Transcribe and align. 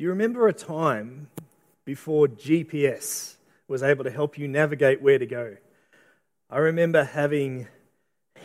Do 0.00 0.04
you 0.04 0.10
remember 0.12 0.48
a 0.48 0.54
time 0.54 1.28
before 1.84 2.26
GPS 2.26 3.34
was 3.68 3.82
able 3.82 4.02
to 4.04 4.10
help 4.10 4.38
you 4.38 4.48
navigate 4.48 5.02
where 5.02 5.18
to 5.18 5.26
go? 5.26 5.58
I 6.48 6.56
remember 6.56 7.04
having 7.04 7.68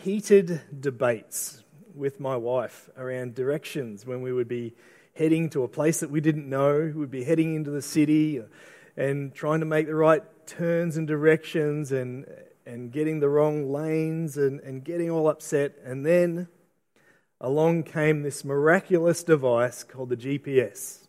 heated 0.02 0.60
debates 0.78 1.64
with 1.94 2.20
my 2.20 2.36
wife 2.36 2.90
around 2.98 3.34
directions 3.34 4.04
when 4.04 4.20
we 4.20 4.34
would 4.34 4.48
be 4.48 4.74
heading 5.14 5.48
to 5.48 5.62
a 5.62 5.68
place 5.68 6.00
that 6.00 6.10
we 6.10 6.20
didn't 6.20 6.46
know. 6.46 6.74
We 6.78 6.92
would 6.92 7.10
be 7.10 7.24
heading 7.24 7.54
into 7.54 7.70
the 7.70 7.80
city 7.80 8.42
and 8.94 9.34
trying 9.34 9.60
to 9.60 9.66
make 9.66 9.86
the 9.86 9.94
right 9.94 10.22
turns 10.46 10.98
and 10.98 11.08
directions 11.08 11.90
and, 11.90 12.26
and 12.66 12.92
getting 12.92 13.20
the 13.20 13.30
wrong 13.30 13.72
lanes 13.72 14.36
and, 14.36 14.60
and 14.60 14.84
getting 14.84 15.10
all 15.10 15.26
upset. 15.26 15.72
And 15.82 16.04
then 16.04 16.48
along 17.40 17.84
came 17.84 18.24
this 18.24 18.44
miraculous 18.44 19.22
device 19.24 19.84
called 19.84 20.10
the 20.10 20.18
GPS. 20.18 21.05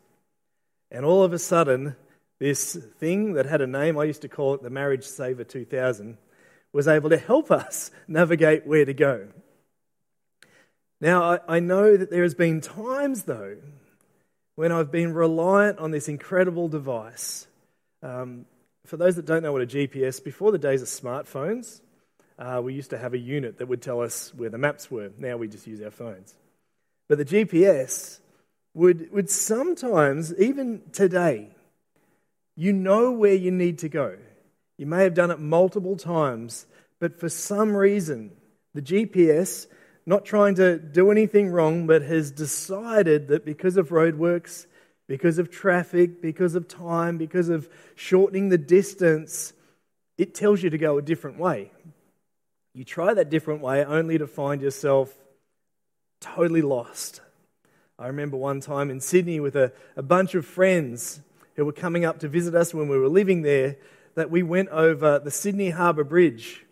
And 0.91 1.05
all 1.05 1.23
of 1.23 1.33
a 1.33 1.39
sudden, 1.39 1.95
this 2.39 2.75
thing 2.99 3.33
that 3.33 3.45
had 3.45 3.61
a 3.61 3.67
name, 3.67 3.97
I 3.97 4.05
used 4.05 4.21
to 4.21 4.29
call 4.29 4.53
it 4.53 4.63
the 4.63 4.69
Marriage 4.69 5.05
Saver 5.05 5.43
2000, 5.43 6.17
was 6.71 6.87
able 6.87 7.09
to 7.09 7.17
help 7.17 7.51
us 7.51 7.91
navigate 8.07 8.65
where 8.65 8.85
to 8.85 8.93
go. 8.93 9.27
Now, 10.99 11.39
I, 11.47 11.59
know 11.59 11.95
that 11.95 12.09
there 12.09 12.23
has 12.23 12.33
been 12.33 12.59
times, 12.59 13.23
though, 13.23 13.57
when 14.55 14.71
I've 14.71 14.91
been 14.91 15.13
reliant 15.13 15.77
on 15.77 15.91
this 15.91 16.07
incredible 16.07 16.67
device. 16.69 17.45
Um, 18.01 18.45
for 18.85 18.97
those 18.97 19.15
that 19.17 19.25
don't 19.25 19.43
know 19.43 19.51
what 19.51 19.61
a 19.61 19.67
GPS, 19.67 20.23
before 20.23 20.51
the 20.51 20.57
days 20.57 20.81
of 20.81 20.87
smartphones, 20.87 21.81
uh, 22.39 22.61
we 22.63 22.73
used 22.73 22.89
to 22.91 22.97
have 22.97 23.13
a 23.13 23.17
unit 23.17 23.59
that 23.59 23.67
would 23.67 23.81
tell 23.81 24.01
us 24.01 24.33
where 24.33 24.49
the 24.49 24.57
maps 24.57 24.89
were. 24.89 25.11
Now 25.19 25.37
we 25.37 25.47
just 25.47 25.67
use 25.67 25.81
our 25.83 25.91
phones. 25.91 26.33
But 27.07 27.19
the 27.19 27.25
GPS 27.25 28.19
would, 28.77 29.11
would 29.11 29.27
sometimes, 29.27 30.31
even 30.37 30.83
today, 30.91 31.49
you 32.55 32.71
know 32.71 33.11
where 33.11 33.33
you 33.33 33.49
need 33.49 33.79
to 33.79 33.89
go. 33.89 34.15
You 34.77 34.85
may 34.85 35.01
have 35.01 35.15
done 35.15 35.31
it 35.31 35.39
multiple 35.39 35.97
times, 35.97 36.67
but 36.99 37.19
for 37.19 37.27
some 37.27 37.75
reason, 37.75 38.33
the 38.75 38.83
GPS, 38.83 39.65
not 40.05 40.25
trying 40.25 40.53
to 40.55 40.77
do 40.77 41.09
anything 41.09 41.49
wrong, 41.49 41.87
but 41.87 42.03
has 42.03 42.29
decided 42.29 43.29
that 43.29 43.45
because 43.45 43.77
of 43.77 43.89
roadworks, 43.89 44.67
because 45.07 45.39
of 45.39 45.49
traffic, 45.49 46.21
because 46.21 46.53
of 46.53 46.67
time, 46.67 47.17
because 47.17 47.49
of 47.49 47.67
shortening 47.95 48.49
the 48.49 48.59
distance, 48.59 49.53
it 50.19 50.35
tells 50.35 50.61
you 50.61 50.69
to 50.69 50.77
go 50.77 50.99
a 50.99 51.01
different 51.01 51.39
way. 51.39 51.71
You 52.75 52.83
try 52.83 53.15
that 53.15 53.31
different 53.31 53.61
way 53.61 53.83
only 53.83 54.19
to 54.19 54.27
find 54.27 54.61
yourself 54.61 55.11
totally 56.21 56.61
lost. 56.61 57.21
I 57.99 58.05
remember 58.05 58.37
one 58.37 58.61
time 58.61 58.91
in 58.91 59.01
Sydney 59.01 59.39
with 59.39 59.55
a, 59.55 59.73
a 59.95 60.03
bunch 60.03 60.35
of 60.35 60.45
friends 60.45 61.19
who 61.55 61.65
were 61.65 61.73
coming 61.73 62.05
up 62.05 62.19
to 62.19 62.27
visit 62.27 62.53
us 62.53 62.71
when 62.71 62.87
we 62.87 62.97
were 62.97 63.09
living 63.09 63.41
there 63.41 63.75
that 64.13 64.29
we 64.29 64.43
went 64.43 64.69
over 64.69 65.17
the 65.17 65.31
Sydney 65.31 65.71
Harbour 65.71 66.03
Bridge 66.03 66.63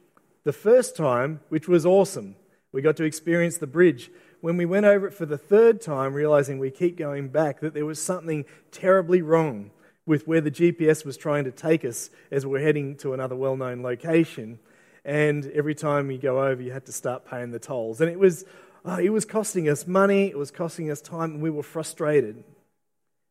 the 0.43 0.53
first 0.53 0.95
time, 0.95 1.39
which 1.49 1.67
was 1.67 1.83
awesome. 1.83 2.35
We 2.71 2.83
got 2.83 2.95
to 2.97 3.05
experience 3.05 3.57
the 3.57 3.65
bridge. 3.65 4.11
When 4.41 4.55
we 4.55 4.65
went 4.65 4.85
over 4.85 5.07
it 5.07 5.15
for 5.15 5.25
the 5.25 5.37
third 5.37 5.81
time, 5.81 6.13
realizing 6.13 6.59
we 6.59 6.69
keep 6.69 6.95
going 6.95 7.29
back, 7.29 7.59
that 7.61 7.73
there 7.73 7.87
was 7.87 7.99
something 7.99 8.45
terribly 8.69 9.23
wrong 9.23 9.71
with 10.05 10.27
where 10.27 10.41
the 10.41 10.51
GPS 10.51 11.03
was 11.03 11.17
trying 11.17 11.45
to 11.45 11.51
take 11.51 11.83
us 11.83 12.11
as 12.29 12.45
we're 12.45 12.61
heading 12.61 12.97
to 12.97 13.13
another 13.13 13.35
well 13.35 13.57
known 13.57 13.81
location. 13.81 14.59
And 15.03 15.47
every 15.55 15.73
time 15.73 16.11
you 16.11 16.19
go 16.19 16.43
over, 16.43 16.61
you 16.61 16.71
had 16.71 16.85
to 16.85 16.91
start 16.91 17.25
paying 17.25 17.49
the 17.49 17.59
tolls. 17.59 17.99
And 18.01 18.11
it 18.11 18.19
was 18.19 18.45
oh, 18.85 18.99
it 18.99 19.09
was 19.09 19.25
costing 19.25 19.67
us 19.67 19.87
money, 19.87 20.27
it 20.27 20.37
was 20.37 20.51
costing 20.51 20.91
us 20.91 21.01
time, 21.01 21.31
and 21.31 21.41
we 21.41 21.49
were 21.49 21.63
frustrated. 21.63 22.43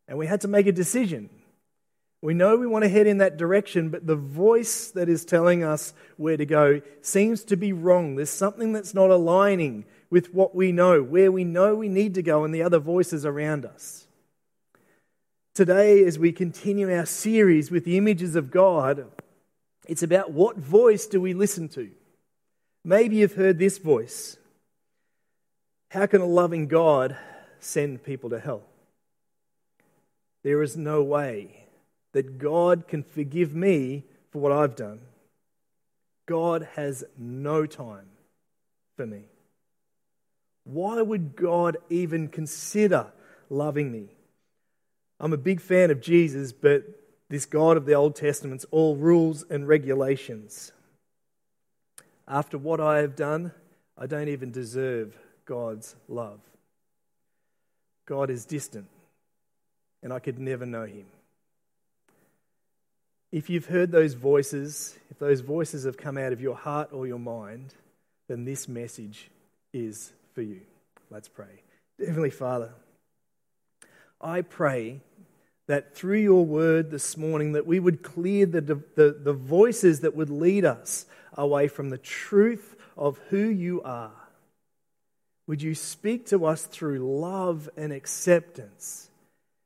And 0.08 0.19
we 0.19 0.27
had 0.27 0.41
to 0.42 0.48
make 0.48 0.66
a 0.66 0.72
decision. 0.72 1.30
We 2.20 2.34
know 2.34 2.56
we 2.56 2.66
want 2.66 2.84
to 2.84 2.88
head 2.88 3.06
in 3.06 3.19
that 3.19 3.36
direction, 3.36 3.91
but 3.91 4.06
the 4.06 4.16
voice 4.16 4.91
that 4.92 5.08
is 5.08 5.25
telling 5.25 5.62
us 5.62 5.92
where 6.16 6.36
to 6.36 6.47
go 6.47 6.80
seems 7.02 7.44
to 7.44 7.56
be 7.56 7.72
wrong. 7.72 8.16
There's 8.16 8.31
something 8.31 8.72
that's 8.72 8.94
not 8.94 9.10
aligning 9.10 9.84
with 10.10 10.34
what 10.34 10.54
we 10.54 10.72
know, 10.72 11.03
where 11.03 11.31
we 11.31 11.44
know 11.44 11.75
we 11.75 11.88
need 11.88 12.15
to 12.15 12.22
go, 12.22 12.44
and 12.44 12.54
the 12.54 12.62
other 12.62 12.78
voices 12.78 13.25
around 13.26 13.65
us. 13.65 14.06
Today, 15.54 16.04
as 16.04 16.19
we 16.19 16.32
continue 16.32 16.92
our 16.92 17.06
series 17.06 17.71
with 17.71 17.84
the 17.84 17.97
images 17.97 18.34
of 18.34 18.50
God, 18.50 19.06
it's 19.86 20.03
about 20.03 20.32
what 20.32 20.56
voice 20.56 21.06
do 21.06 21.21
we 21.21 21.34
listen 21.34 21.69
to? 21.71 21.91
Maybe 22.84 23.16
you've 23.16 23.34
heard 23.34 23.59
this 23.59 23.78
voice 23.78 24.36
how 25.94 26.06
can 26.06 26.21
a 26.21 26.27
loving 26.27 26.66
God 26.66 27.16
send 27.60 28.03
people 28.03 28.31
to 28.31 28.41
hell? 28.41 28.62
There 30.43 30.60
is 30.60 30.77
no 30.77 31.05
way 31.05 31.66
that 32.10 32.37
God 32.37 32.88
can 32.88 33.05
forgive 33.05 33.55
me 33.55 34.03
for 34.33 34.41
what 34.41 34.50
I've 34.50 34.75
done. 34.75 34.99
God 36.27 36.66
has 36.75 37.04
no 37.16 37.65
time 37.65 38.09
for 38.97 39.06
me. 39.06 39.27
Why 40.65 41.00
would 41.00 41.37
God 41.37 41.77
even 41.88 42.27
consider 42.27 43.12
loving 43.49 43.93
me? 43.93 44.09
I'm 45.21 45.33
a 45.33 45.37
big 45.37 45.60
fan 45.60 45.93
of 45.93 46.00
Jesus, 46.00 46.50
but 46.50 46.83
this 47.28 47.47
God 47.47 47.77
of 47.77 47.87
the 47.87 47.94
Old 47.94 48.16
Testament's 48.16 48.65
all 48.72 48.97
rules 48.97 49.44
and 49.49 49.69
regulations. 49.69 50.72
After 52.27 52.59
what 52.59 52.81
I 52.81 52.99
have 52.99 53.15
done, 53.15 53.53
I 53.97 54.06
don't 54.09 54.28
even 54.28 54.50
deserve 54.50 55.16
God's 55.44 55.97
love. 56.09 56.41
God 58.06 58.31
is 58.31 58.44
distant, 58.44 58.87
and 60.03 60.12
I 60.12 60.19
could 60.19 60.38
never 60.38 60.66
know 60.66 60.84
him. 60.84 61.06
If 63.32 63.50
you've 63.50 63.66
heard 63.66 63.91
those 63.91 64.15
voices, 64.15 64.97
if 65.10 65.19
those 65.19 65.41
voices 65.41 65.84
have 65.84 65.97
come 65.97 66.16
out 66.16 66.33
of 66.33 66.41
your 66.41 66.54
heart 66.54 66.91
or 66.93 67.06
your 67.06 67.19
mind, 67.19 67.75
then 68.28 68.44
this 68.44 68.69
message 68.69 69.31
is 69.72 70.12
for 70.34 70.43
you. 70.43 70.60
Let's 71.10 71.28
pray. 71.28 71.62
Heavenly 71.99 72.31
Father, 72.31 72.71
I 74.21 74.43
pray 74.43 75.00
that 75.66 75.94
through 75.97 76.19
your 76.19 76.44
word 76.44 76.91
this 76.91 77.16
morning 77.16 77.53
that 77.53 77.66
we 77.66 77.81
would 77.81 78.03
clear 78.03 78.47
the, 78.47 78.60
the, 78.60 79.16
the 79.19 79.33
voices 79.33 80.00
that 80.00 80.15
would 80.15 80.31
lead 80.31 80.65
us 80.65 81.06
away 81.34 81.69
from 81.69 81.91
the 81.91 81.99
truth 81.99 82.77
of 82.97 83.19
who 83.31 83.49
you 83.49 83.83
are 83.83 84.12
would 85.47 85.62
you 85.62 85.75
speak 85.75 86.27
to 86.27 86.47
us 86.47 86.65
through 86.65 86.99
love 86.99 87.69
and 87.77 87.93
acceptance? 87.93 89.10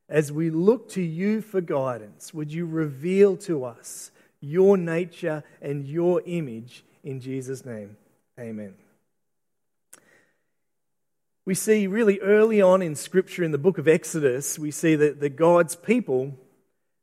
As 0.08 0.32
we 0.32 0.50
look 0.50 0.88
to 0.90 1.02
you 1.02 1.40
for 1.40 1.60
guidance, 1.60 2.32
would 2.32 2.52
you 2.52 2.66
reveal 2.66 3.36
to 3.38 3.64
us 3.64 4.10
your 4.40 4.76
nature 4.76 5.44
and 5.60 5.86
your 5.86 6.22
image 6.24 6.84
in 7.04 7.20
Jesus' 7.20 7.64
name? 7.64 7.96
Amen. 8.38 8.74
We 11.44 11.54
see 11.54 11.86
really 11.86 12.20
early 12.20 12.60
on 12.60 12.82
in 12.82 12.94
Scripture, 12.94 13.42
in 13.42 13.52
the 13.52 13.58
book 13.58 13.78
of 13.78 13.88
Exodus, 13.88 14.58
we 14.58 14.70
see 14.70 14.96
that 14.96 15.20
the 15.20 15.30
God's 15.30 15.76
people 15.76 16.36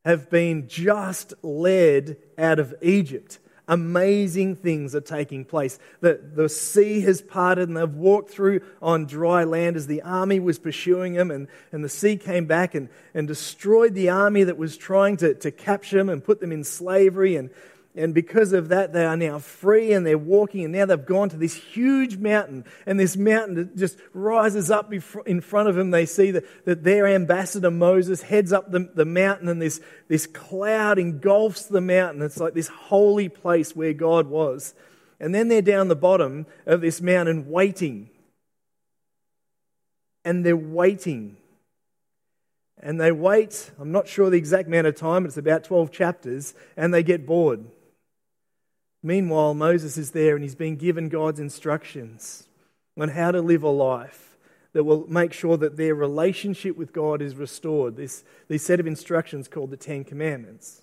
have 0.04 0.30
been 0.30 0.68
just 0.68 1.34
led 1.42 2.18
out 2.38 2.60
of 2.60 2.76
Egypt 2.82 3.40
amazing 3.68 4.56
things 4.56 4.94
are 4.96 5.02
taking 5.02 5.46
place. 5.46 5.80
The, 6.02 6.20
the 6.34 6.50
sea 6.50 7.02
has 7.02 7.22
parted 7.22 7.68
and 7.68 7.78
they've 7.78 7.90
walked 7.90 8.30
through 8.30 8.62
on 8.82 9.06
dry 9.06 9.44
land 9.44 9.76
as 9.76 9.88
the 9.88 10.02
army 10.02 10.40
was 10.40 10.60
pursuing 10.60 11.14
them, 11.14 11.32
and, 11.32 11.48
and 11.72 11.84
the 11.84 11.90
sea 11.90 12.18
came 12.18 12.46
back 12.46 12.76
and, 12.76 12.90
and 13.14 13.28
destroyed 13.28 13.94
the 13.94 14.10
army 14.10 14.44
that 14.44 14.58
was 14.58 14.78
trying 14.78 15.18
to, 15.18 15.34
to 15.36 15.52
capture 15.52 15.98
them 15.98 16.10
and 16.10 16.24
put 16.24 16.40
them 16.40 16.52
in 16.52 16.64
slavery. 16.64 17.36
And, 17.36 17.50
and 17.98 18.14
because 18.14 18.52
of 18.52 18.68
that, 18.70 18.92
they 18.92 19.06
are 19.06 19.16
now 19.16 19.40
free 19.40 19.94
and 19.94 20.06
they're 20.06 20.18
walking. 20.18 20.66
And 20.66 20.74
now 20.74 20.86
they've 20.86 21.06
gone 21.06 21.30
to 21.30 21.38
this 21.38 21.54
huge 21.54 22.18
mountain. 22.18 22.66
And 22.86 23.00
this 23.00 23.16
mountain 23.16 23.72
just 23.76 23.98
rises 24.14 24.70
up 24.70 24.92
in 25.26 25.40
front 25.40 25.70
of 25.70 25.76
them. 25.76 25.92
They 25.92 26.06
see 26.06 26.32
that, 26.32 26.44
that 26.66 26.84
their 26.84 27.08
ambassador 27.08 27.72
Moses 27.72 28.22
heads 28.22 28.52
up 28.52 28.70
the, 28.70 28.92
the 28.94 29.06
mountain, 29.06 29.48
and 29.48 29.62
this, 29.62 29.80
this 30.10 30.28
cloud 30.28 31.00
engulfs 31.00 31.68
the 31.68 31.80
mountain. 31.80 32.22
It's 32.22 32.38
like 32.38 32.54
this 32.54 32.68
holy 32.68 33.30
place 33.30 33.74
where 33.74 33.94
God 33.94 34.28
was. 34.28 34.74
And 35.18 35.34
then 35.34 35.48
they're 35.48 35.62
down 35.62 35.88
the 35.88 35.96
bottom 35.96 36.48
of 36.66 36.82
this 36.82 37.00
mountain 37.00 37.50
waiting. 37.50 38.10
And 40.26 40.46
they're 40.46 40.58
waiting. 40.58 41.38
And 42.78 43.00
they 43.00 43.14
wait, 43.14 43.72
I'm 43.80 43.94
not 43.94 44.10
sure 44.10 44.30
the 44.30 44.38
exact 44.38 44.68
amount 44.68 44.88
of 44.88 44.96
time, 44.96 45.24
but 45.24 45.30
it's 45.30 45.38
about 45.38 45.64
12 45.64 45.92
chapters, 45.92 46.54
and 46.76 46.94
they 46.94 47.02
get 47.02 47.26
bored. 47.26 47.64
Meanwhile, 49.06 49.54
Moses 49.54 50.00
is 50.00 50.10
there 50.12 50.34
and 50.34 50.42
he's 50.42 50.56
been 50.56 50.78
given 50.78 51.10
God's 51.10 51.40
instructions 51.40 52.48
on 53.00 53.10
how 53.10 53.30
to 53.30 53.40
live 53.40 53.62
a 53.62 53.70
life 53.70 54.36
that 54.74 54.84
will 54.84 55.06
make 55.08 55.32
sure 55.32 55.58
that 55.58 55.78
their 55.78 55.94
relationship 55.94 56.76
with 56.76 56.92
God 56.92 57.22
is 57.22 57.36
restored. 57.36 57.98
This, 57.98 58.24
this 58.48 58.66
set 58.66 58.80
of 58.80 58.88
instructions 58.88 59.48
called 59.48 59.70
the 59.70 59.78
Ten 59.78 60.06
Commandments. 60.06 60.82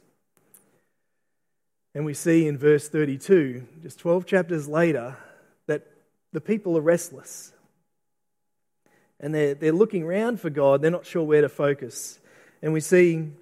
And 1.96 2.04
we 2.04 2.14
see 2.14 2.46
in 2.46 2.56
verse 2.56 2.88
32, 2.88 3.66
just 3.82 3.98
12 3.98 4.24
chapters 4.24 4.68
later, 4.68 5.16
that 5.66 5.88
the 6.32 6.40
people 6.40 6.78
are 6.78 6.80
restless. 6.80 7.52
And 9.18 9.34
they're, 9.34 9.54
they're 9.54 9.72
looking 9.72 10.04
around 10.04 10.40
for 10.40 10.48
God, 10.48 10.80
they're 10.80 10.92
not 10.92 11.06
sure 11.06 11.24
where 11.24 11.40
to 11.40 11.48
focus. 11.48 12.20
And 12.62 12.72
we 12.72 12.78
see 12.80 13.32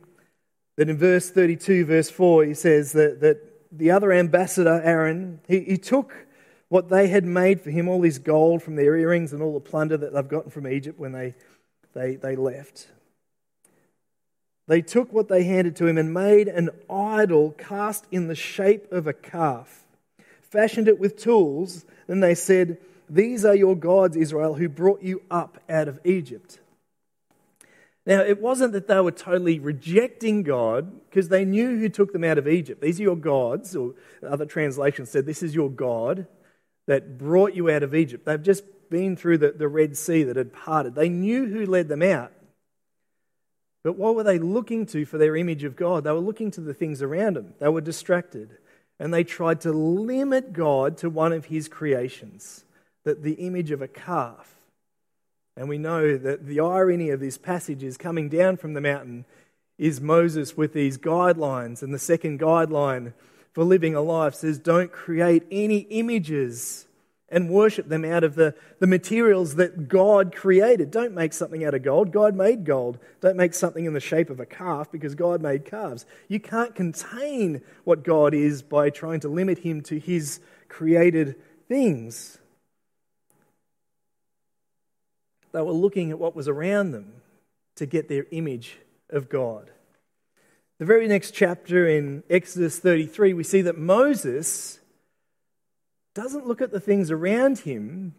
that 0.79 0.89
in 0.89 0.97
verse 0.97 1.29
32, 1.29 1.85
verse 1.85 2.09
4, 2.09 2.45
he 2.45 2.55
says 2.55 2.93
that, 2.93 3.21
that 3.21 3.50
the 3.73 3.91
other 3.91 4.13
ambassador, 4.13 4.81
Aaron, 4.83 5.41
he, 5.47 5.61
he 5.61 5.79
took 5.79 6.27
what 6.69 6.89
they 6.89 7.09
had 7.09 7.25
made 7.25 7.61
for 7.61 7.71
him, 7.71 7.89
all 7.89 8.01
this 8.01 8.19
gold 8.19 8.63
from 8.63 8.77
their 8.77 8.97
earrings 8.97 9.33
and 9.33 9.43
all 9.43 9.55
the 9.55 9.61
plunder 9.61 9.97
that 9.97 10.13
they've 10.13 10.29
gotten 10.29 10.51
from 10.51 10.67
Egypt 10.67 10.99
when 10.99 11.13
they, 11.13 11.35
they, 11.95 12.17
they 12.17 12.37
left. 12.37 12.89
They 14.69 14.83
took 14.83 15.13
what 15.13 15.29
they 15.29 15.43
handed 15.43 15.75
to 15.77 15.87
him 15.87 15.99
and 15.99 16.15
made 16.15 16.47
an 16.47 16.71
idol 16.89 17.51
cast 17.59 18.07
in 18.13 18.29
the 18.29 18.37
shape 18.37 18.93
of 18.93 19.09
a 19.09 19.13
calf, 19.13 19.83
fashioned 20.43 20.87
it 20.87 21.01
with 21.01 21.17
tools. 21.17 21.85
Then 22.07 22.21
they 22.21 22.37
said, 22.37 22.79
These 23.09 23.45
are 23.45 23.57
your 23.57 23.75
gods, 23.75 24.17
Israel, 24.17 24.55
who 24.55 24.69
brought 24.69 25.03
you 25.03 25.23
up 25.29 25.59
out 25.69 25.89
of 25.89 25.99
Egypt. 26.05 26.61
Now, 28.11 28.23
it 28.23 28.41
wasn't 28.41 28.73
that 28.73 28.89
they 28.89 28.99
were 28.99 29.13
totally 29.13 29.61
rejecting 29.61 30.43
God 30.43 31.09
because 31.09 31.29
they 31.29 31.45
knew 31.45 31.79
who 31.79 31.89
took 31.89 32.13
them 32.13 32.25
out 32.25 32.39
of 32.39 32.49
Egypt. 32.49 32.83
These 32.83 32.99
are 32.99 33.05
your 33.05 33.15
gods, 33.15 33.77
or 33.77 33.95
other 34.29 34.47
translations 34.47 35.11
said, 35.11 35.27
This 35.27 35.45
is 35.45 35.55
your 35.55 35.71
God 35.71 36.27
that 36.89 37.19
brought 37.19 37.55
you 37.55 37.71
out 37.71 37.85
of 37.85 37.95
Egypt. 37.95 38.27
They've 38.27 38.43
just 38.43 38.65
been 38.91 39.15
through 39.15 39.39
the, 39.39 39.53
the 39.53 39.69
Red 39.69 39.97
Sea 39.97 40.25
that 40.25 40.35
had 40.35 40.53
parted. 40.53 40.97
They 40.97 41.09
knew 41.09 41.47
who 41.47 41.65
led 41.67 41.87
them 41.87 42.03
out. 42.03 42.33
But 43.85 43.97
what 43.97 44.17
were 44.17 44.25
they 44.25 44.41
looking 44.41 44.87
to 44.87 45.05
for 45.05 45.17
their 45.17 45.37
image 45.37 45.63
of 45.63 45.77
God? 45.77 46.03
They 46.03 46.11
were 46.11 46.19
looking 46.19 46.51
to 46.51 46.61
the 46.61 46.75
things 46.75 47.03
around 47.03 47.37
them. 47.37 47.55
They 47.61 47.69
were 47.69 47.81
distracted. 47.81 48.59
And 48.99 49.15
they 49.15 49.23
tried 49.23 49.61
to 49.61 49.71
limit 49.71 50.53
God 50.53 50.97
to 50.97 51.11
one 51.11 51.33
of 51.33 51.45
his 51.45 51.69
creations, 51.69 52.65
that 53.05 53.23
the 53.23 53.35
image 53.35 53.71
of 53.71 53.83
a 53.83 53.89
calf. 53.89 54.57
And 55.57 55.69
we 55.69 55.79
know 55.79 56.17
that 56.17 56.47
the 56.47 56.61
irony 56.61 57.11
of 57.11 57.21
this 57.21 57.37
passage 57.37 57.83
is 57.83 57.97
coming 57.97 58.29
down 58.29 58.57
from 58.57 58.75
the 58.75 58.81
mountain 58.81 59.25
is 59.79 60.01
Moses 60.01 60.57
with 60.57 60.73
these 60.73 60.99
guidelines. 60.99 61.83
And 61.83 61.93
the 61.93 61.99
second 61.99 62.41
guideline 62.41 63.13
for 63.53 63.65
living 63.65 63.95
a 63.95 64.01
life 64.01 64.35
says, 64.35 64.59
don't 64.59 64.93
create 64.93 65.45
any 65.51 65.79
images 65.79 66.87
and 67.31 67.49
worship 67.49 67.89
them 67.89 68.05
out 68.05 68.25
of 68.25 68.35
the, 68.35 68.55
the 68.81 68.87
materials 68.87 69.55
that 69.55 69.89
God 69.89 70.35
created. 70.35 70.91
Don't 70.91 71.15
make 71.15 71.33
something 71.33 71.65
out 71.65 71.75
of 71.75 71.83
gold. 71.83 72.13
God 72.13 72.35
made 72.35 72.65
gold. 72.65 72.99
Don't 73.21 73.37
make 73.37 73.55
something 73.55 73.85
in 73.85 73.93
the 73.93 74.01
shape 74.01 74.31
of 74.31 74.41
a 74.41 74.47
calf 74.47 74.91
because 74.91 75.15
God 75.15 75.41
made 75.41 75.65
calves. 75.65 76.07
You 76.29 76.41
can't 76.41 76.75
contain 76.75 77.63
what 77.85 78.03
God 78.03 78.35
is 78.35 78.63
by 78.63 78.91
trying 78.91 79.21
to 79.21 79.29
limit 79.29 79.59
him 79.59 79.81
to 79.83 79.99
his 79.99 80.41
created 80.69 81.37
things. 81.69 82.40
They 85.53 85.63
were 85.63 85.73
looking 85.73 86.11
at 86.11 86.19
what 86.19 86.37
was 86.37 86.49
around 86.49 86.93
them 86.93 87.13
to 87.77 87.87
get 87.87 88.09
their 88.09 88.27
image 88.31 88.79
of 89.09 89.29
God. 89.29 89.71
The 90.79 90.85
very 90.87 91.09
next 91.09 91.33
chapter 91.33 91.89
in 91.89 92.23
Exodus 92.31 92.79
33, 92.79 93.35
we 93.35 93.45
see 93.45 93.63
that 93.63 93.77
Moses 93.77 94.81
doesn't 96.15 96.47
look 96.47 96.61
at 96.61 96.73
the 96.73 96.81
things 96.81 97.11
around 97.11 97.61
him, 97.61 98.15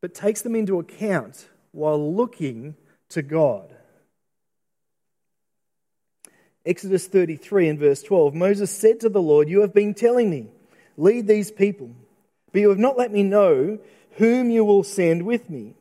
but 0.00 0.14
takes 0.14 0.42
them 0.42 0.54
into 0.54 0.78
account 0.78 1.48
while 1.72 2.14
looking 2.14 2.76
to 3.10 3.22
God. 3.22 3.74
Exodus 6.64 7.06
33 7.06 7.68
and 7.68 7.78
verse 7.78 8.02
12 8.02 8.34
Moses 8.34 8.70
said 8.70 9.00
to 9.00 9.08
the 9.08 9.22
Lord, 9.22 9.48
You 9.48 9.62
have 9.62 9.72
been 9.72 9.94
telling 9.94 10.28
me, 10.28 10.48
lead 10.96 11.26
these 11.26 11.50
people, 11.50 11.90
but 12.52 12.60
you 12.60 12.68
have 12.68 12.78
not 12.78 12.98
let 12.98 13.12
me 13.12 13.22
know 13.22 13.78
whom 14.12 14.50
you 14.50 14.64
will 14.64 14.82
send 14.82 15.22
with 15.22 15.48
me. 15.48 15.74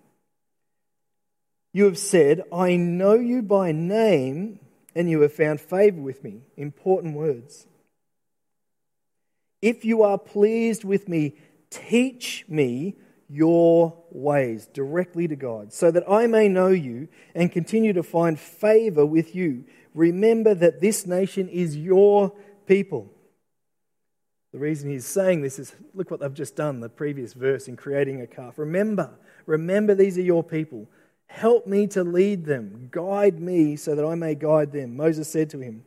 You 1.77 1.85
have 1.85 1.99
said, 1.99 2.41
I 2.51 2.75
know 2.75 3.13
you 3.13 3.43
by 3.43 3.71
name, 3.71 4.57
and 4.95 5.07
you 5.07 5.21
have 5.21 5.31
found 5.31 5.61
favor 5.61 6.01
with 6.01 6.23
me. 6.23 6.41
Important 6.55 7.13
words. 7.13 7.67
If 9.61 9.85
you 9.85 10.01
are 10.01 10.17
pleased 10.17 10.83
with 10.83 11.07
me, 11.07 11.35
teach 11.69 12.45
me 12.47 12.95
your 13.29 13.95
ways 14.09 14.65
directly 14.73 15.27
to 15.27 15.35
God, 15.35 15.71
so 15.71 15.91
that 15.91 16.09
I 16.09 16.25
may 16.25 16.49
know 16.49 16.69
you 16.69 17.09
and 17.35 17.51
continue 17.51 17.93
to 17.93 18.01
find 18.01 18.39
favor 18.39 19.05
with 19.05 19.35
you. 19.35 19.63
Remember 19.93 20.55
that 20.55 20.81
this 20.81 21.05
nation 21.05 21.47
is 21.47 21.77
your 21.77 22.33
people. 22.65 23.13
The 24.51 24.57
reason 24.57 24.89
he's 24.89 25.05
saying 25.05 25.43
this 25.43 25.59
is 25.59 25.75
look 25.93 26.09
what 26.09 26.21
they've 26.21 26.33
just 26.33 26.55
done, 26.55 26.79
the 26.79 26.89
previous 26.89 27.33
verse 27.33 27.67
in 27.67 27.75
creating 27.75 28.19
a 28.19 28.25
calf. 28.25 28.57
Remember, 28.57 29.11
remember 29.45 29.93
these 29.93 30.17
are 30.17 30.23
your 30.23 30.43
people. 30.43 30.87
Help 31.27 31.67
me 31.67 31.87
to 31.87 32.03
lead 32.03 32.45
them, 32.45 32.89
guide 32.91 33.39
me 33.39 33.75
so 33.75 33.95
that 33.95 34.05
I 34.05 34.15
may 34.15 34.33
guide 34.33 34.71
them. 34.71 34.97
Moses 34.97 35.29
said 35.29 35.49
to 35.51 35.59
him, 35.59 35.85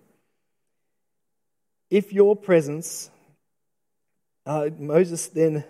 If 1.91 2.13
your 2.13 2.37
presence 2.37 3.11
uh, 4.47 4.71
Moses 4.79 5.29
then, 5.29 5.65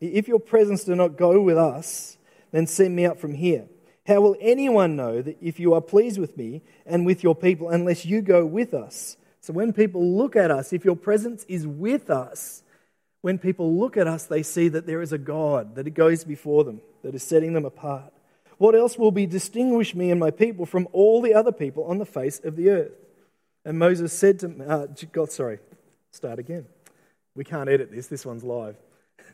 if 0.00 0.28
your 0.28 0.40
presence 0.40 0.84
do 0.84 0.94
not 0.94 1.16
go 1.16 1.40
with 1.40 1.56
us, 1.56 2.18
then 2.52 2.66
send 2.66 2.94
me 2.94 3.06
up 3.06 3.18
from 3.18 3.34
here. 3.34 3.66
How 4.06 4.20
will 4.20 4.36
anyone 4.40 4.96
know 4.96 5.20
that 5.22 5.36
if 5.40 5.60
you 5.60 5.74
are 5.74 5.80
pleased 5.80 6.18
with 6.18 6.36
me 6.36 6.62
and 6.86 7.04
with 7.04 7.22
your 7.22 7.34
people 7.34 7.68
unless 7.68 8.04
you 8.04 8.22
go 8.22 8.44
with 8.44 8.74
us? 8.74 9.16
So 9.40 9.52
when 9.52 9.72
people 9.72 10.16
look 10.16 10.34
at 10.34 10.50
us, 10.50 10.72
if 10.72 10.84
your 10.84 10.96
presence 10.96 11.44
is 11.48 11.66
with 11.66 12.10
us, 12.10 12.62
when 13.20 13.38
people 13.38 13.74
look 13.78 13.96
at 13.96 14.06
us, 14.06 14.24
they 14.24 14.42
see 14.42 14.68
that 14.68 14.86
there 14.86 15.02
is 15.02 15.12
a 15.12 15.18
God, 15.18 15.74
that 15.74 15.86
it 15.86 15.92
goes 15.92 16.24
before 16.24 16.64
them, 16.64 16.80
that 17.02 17.14
is 17.14 17.22
setting 17.22 17.52
them 17.52 17.64
apart. 17.64 18.12
What 18.58 18.74
else 18.74 18.98
will 18.98 19.12
be 19.12 19.26
distinguish 19.26 19.94
me 19.94 20.10
and 20.10 20.20
my 20.20 20.30
people 20.30 20.66
from 20.66 20.88
all 20.92 21.22
the 21.22 21.34
other 21.34 21.52
people 21.52 21.84
on 21.84 21.98
the 21.98 22.04
face 22.04 22.40
of 22.44 22.56
the 22.56 22.70
earth? 22.70 22.92
And 23.64 23.78
Moses 23.78 24.12
said 24.12 24.40
to 24.40 24.64
uh, 24.68 24.86
God, 25.12 25.30
sorry, 25.30 25.60
start 26.10 26.38
again. 26.38 26.66
We 27.34 27.44
can't 27.44 27.68
edit 27.68 27.90
this, 27.90 28.08
this 28.08 28.26
one's 28.26 28.44
live. 28.44 28.76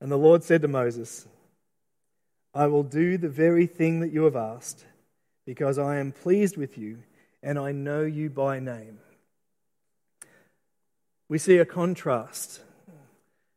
And 0.00 0.12
the 0.12 0.18
Lord 0.18 0.44
said 0.44 0.60
to 0.62 0.68
Moses, 0.68 1.26
I 2.52 2.66
will 2.66 2.82
do 2.82 3.16
the 3.16 3.28
very 3.28 3.66
thing 3.66 4.00
that 4.00 4.12
you 4.12 4.24
have 4.24 4.36
asked, 4.36 4.84
because 5.46 5.78
I 5.78 5.96
am 5.96 6.12
pleased 6.12 6.58
with 6.58 6.76
you 6.76 6.98
and 7.42 7.58
I 7.58 7.72
know 7.72 8.02
you 8.02 8.28
by 8.28 8.58
name. 8.58 8.98
We 11.28 11.38
see 11.38 11.58
a 11.58 11.64
contrast 11.64 12.60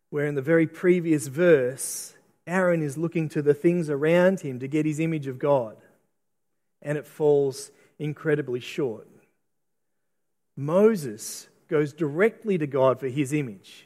where 0.09 0.25
in 0.25 0.35
the 0.35 0.41
very 0.41 0.67
previous 0.67 1.27
verse, 1.27 2.15
Aaron 2.47 2.81
is 2.81 2.97
looking 2.97 3.29
to 3.29 3.41
the 3.41 3.53
things 3.53 3.89
around 3.89 4.39
him 4.39 4.59
to 4.59 4.67
get 4.67 4.85
his 4.85 4.99
image 4.99 5.27
of 5.27 5.37
God, 5.37 5.77
and 6.81 6.97
it 6.97 7.05
falls 7.05 7.71
incredibly 7.99 8.61
short. 8.61 9.07
Moses 10.55 11.47
goes 11.67 11.93
directly 11.93 12.57
to 12.57 12.65
God 12.65 12.99
for 12.99 13.07
his 13.07 13.33
image. 13.33 13.85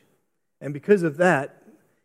And 0.61 0.73
because 0.73 1.03
of 1.03 1.17
that, 1.17 1.63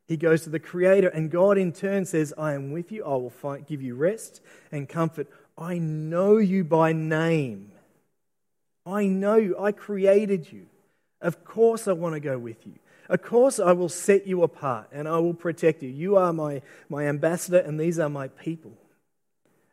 he 0.09 0.17
goes 0.17 0.43
to 0.43 0.51
the 0.51 0.59
Creator, 0.59 1.09
and 1.09 1.31
God 1.31 1.59
in 1.59 1.73
turn 1.73 2.05
says, 2.05 2.33
I 2.39 2.55
am 2.55 2.73
with 2.73 2.91
you. 2.91 3.05
I 3.05 3.11
will 3.11 3.31
find, 3.31 3.67
give 3.67 3.83
you 3.83 3.95
rest 3.95 4.41
and 4.73 4.89
comfort. 4.89 5.29
I 5.59 5.79
know 5.79 6.39
you 6.39 6.65
by 6.65 6.93
name. 6.93 7.73
I 8.87 9.07
know 9.07 9.37
you. 9.37 9.59
I 9.59 9.73
created 9.73 10.51
you. 10.51 10.67
Of 11.21 11.45
course, 11.45 11.89
I 11.89 11.93
want 11.93 12.15
to 12.15 12.21
go 12.21 12.39
with 12.39 12.67
you. 12.67 12.75
Of 13.09 13.23
course, 13.23 13.61
I 13.61 13.73
will 13.73 13.89
set 13.89 14.27
you 14.27 14.43
apart 14.43 14.89
and 14.93 15.07
I 15.07 15.19
will 15.19 15.35
protect 15.35 15.83
you. 15.83 15.89
You 15.89 16.17
are 16.17 16.33
my, 16.33 16.63
my 16.89 17.07
ambassador, 17.07 17.59
and 17.59 17.79
these 17.79 17.99
are 17.99 18.09
my 18.09 18.29
people. 18.29 18.77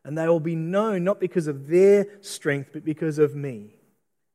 And 0.03 0.17
they 0.17 0.27
will 0.27 0.39
be 0.39 0.55
known 0.55 1.03
not 1.03 1.19
because 1.19 1.47
of 1.47 1.67
their 1.67 2.07
strength, 2.21 2.69
but 2.73 2.83
because 2.83 3.17
of 3.17 3.35
me 3.35 3.71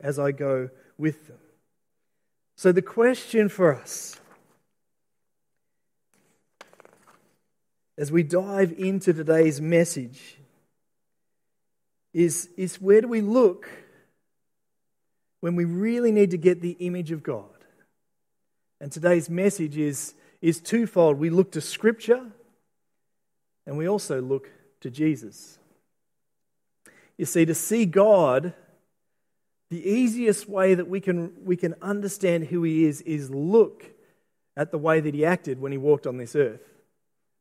as 0.00 0.18
I 0.18 0.32
go 0.32 0.70
with 0.96 1.28
them. 1.28 1.38
So, 2.56 2.72
the 2.72 2.82
question 2.82 3.48
for 3.48 3.74
us 3.74 4.18
as 7.96 8.10
we 8.10 8.22
dive 8.22 8.74
into 8.78 9.12
today's 9.12 9.60
message 9.60 10.38
is, 12.12 12.48
is 12.56 12.80
where 12.80 13.00
do 13.00 13.08
we 13.08 13.20
look 13.20 13.68
when 15.40 15.54
we 15.54 15.64
really 15.64 16.10
need 16.10 16.30
to 16.30 16.38
get 16.38 16.60
the 16.62 16.76
image 16.80 17.10
of 17.10 17.22
God? 17.22 17.57
And 18.80 18.92
today's 18.92 19.28
message 19.28 19.76
is, 19.76 20.14
is 20.40 20.60
twofold. 20.60 21.18
We 21.18 21.30
look 21.30 21.52
to 21.52 21.60
Scripture 21.60 22.26
and 23.66 23.76
we 23.76 23.88
also 23.88 24.20
look 24.20 24.50
to 24.80 24.90
Jesus. 24.90 25.58
You 27.16 27.24
see, 27.24 27.44
to 27.44 27.54
see 27.54 27.84
God, 27.84 28.54
the 29.70 29.86
easiest 29.86 30.48
way 30.48 30.74
that 30.74 30.88
we 30.88 31.00
can, 31.00 31.32
we 31.44 31.56
can 31.56 31.74
understand 31.82 32.46
who 32.46 32.62
He 32.62 32.84
is 32.84 33.00
is 33.02 33.30
look 33.30 33.84
at 34.56 34.70
the 34.70 34.78
way 34.78 35.00
that 35.00 35.14
He 35.14 35.24
acted 35.24 35.60
when 35.60 35.72
He 35.72 35.78
walked 35.78 36.06
on 36.06 36.16
this 36.16 36.36
earth 36.36 36.62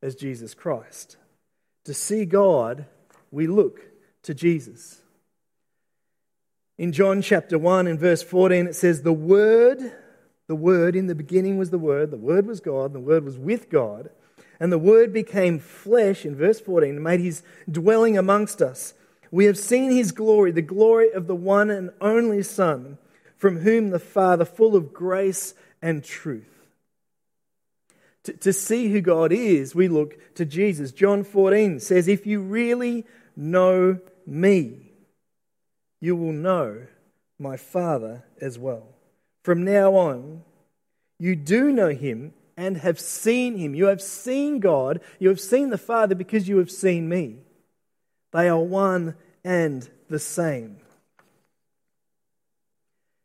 as 0.01 0.15
Jesus 0.15 0.53
Christ. 0.53 1.17
To 1.85 1.93
see 1.93 2.25
God, 2.25 2.85
we 3.31 3.47
look 3.47 3.81
to 4.23 4.33
Jesus. 4.33 5.01
In 6.77 6.91
John 6.91 7.21
chapter 7.21 7.57
1 7.57 7.87
and 7.87 7.99
verse 7.99 8.21
14, 8.21 8.67
it 8.67 8.75
says, 8.75 9.01
The 9.01 9.13
Word, 9.13 9.93
the 10.47 10.55
Word, 10.55 10.95
in 10.95 11.07
the 11.07 11.15
beginning 11.15 11.57
was 11.57 11.69
the 11.69 11.77
Word, 11.77 12.11
the 12.11 12.17
Word 12.17 12.47
was 12.47 12.59
God, 12.59 12.93
the 12.93 12.99
Word 12.99 13.25
was 13.25 13.37
with 13.37 13.69
God, 13.69 14.09
and 14.59 14.71
the 14.71 14.77
Word 14.77 15.13
became 15.13 15.59
flesh, 15.59 16.25
in 16.25 16.35
verse 16.35 16.59
14, 16.59 16.95
and 16.95 17.03
made 17.03 17.19
his 17.19 17.43
dwelling 17.69 18.17
amongst 18.17 18.61
us. 18.61 18.93
We 19.29 19.45
have 19.45 19.57
seen 19.57 19.91
his 19.91 20.11
glory, 20.11 20.51
the 20.51 20.61
glory 20.61 21.11
of 21.11 21.27
the 21.27 21.35
one 21.35 21.69
and 21.69 21.91
only 21.99 22.43
Son, 22.43 22.97
from 23.35 23.59
whom 23.59 23.89
the 23.89 23.99
Father, 23.99 24.45
full 24.45 24.75
of 24.75 24.93
grace 24.93 25.53
and 25.81 26.03
truth. 26.03 26.47
To, 28.23 28.33
to 28.33 28.53
see 28.53 28.89
who 28.89 29.01
God 29.01 29.31
is, 29.31 29.75
we 29.75 29.87
look 29.87 30.35
to 30.35 30.45
Jesus. 30.45 30.91
John 30.91 31.23
14 31.23 31.79
says, 31.79 32.07
If 32.07 32.25
you 32.25 32.41
really 32.41 33.05
know 33.35 33.99
me, 34.25 34.91
you 35.99 36.15
will 36.15 36.33
know 36.33 36.87
my 37.37 37.57
Father 37.57 38.23
as 38.41 38.57
well. 38.57 38.96
From 39.47 39.63
now 39.63 39.95
on, 39.95 40.43
you 41.17 41.33
do 41.33 41.71
know 41.71 41.87
him 41.87 42.33
and 42.57 42.75
have 42.75 42.99
seen 42.99 43.55
him. 43.55 43.73
You 43.75 43.85
have 43.85 44.01
seen 44.01 44.59
God, 44.59 44.99
you 45.19 45.29
have 45.29 45.39
seen 45.39 45.69
the 45.69 45.77
Father 45.77 46.15
because 46.15 46.49
you 46.49 46.57
have 46.57 46.69
seen 46.69 47.07
me. 47.07 47.37
They 48.33 48.49
are 48.49 48.59
one 48.59 49.15
and 49.45 49.89
the 50.09 50.19
same. 50.19 50.81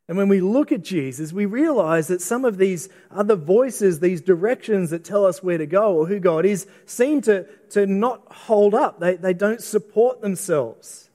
And 0.07 0.17
when 0.17 0.29
we 0.29 0.39
look 0.39 0.71
at 0.71 0.81
Jesus, 0.81 1.33
we 1.33 1.45
realize 1.45 2.07
that 2.07 2.21
some 2.21 2.45
of 2.45 2.57
these 2.57 2.87
other 3.11 3.35
voices, 3.35 3.99
these 3.99 4.21
directions 4.21 4.91
that 4.91 5.03
tell 5.03 5.25
us 5.25 5.43
where 5.43 5.57
to 5.57 5.65
go 5.65 5.93
or 5.93 6.07
who 6.07 6.21
God 6.21 6.45
is, 6.45 6.65
seem 6.85 7.19
to, 7.23 7.43
to 7.71 7.85
not 7.85 8.31
hold 8.31 8.73
up. 8.73 9.01
They, 9.01 9.17
they 9.17 9.33
don't 9.33 9.61
support 9.61 10.21
themselves. 10.21 11.09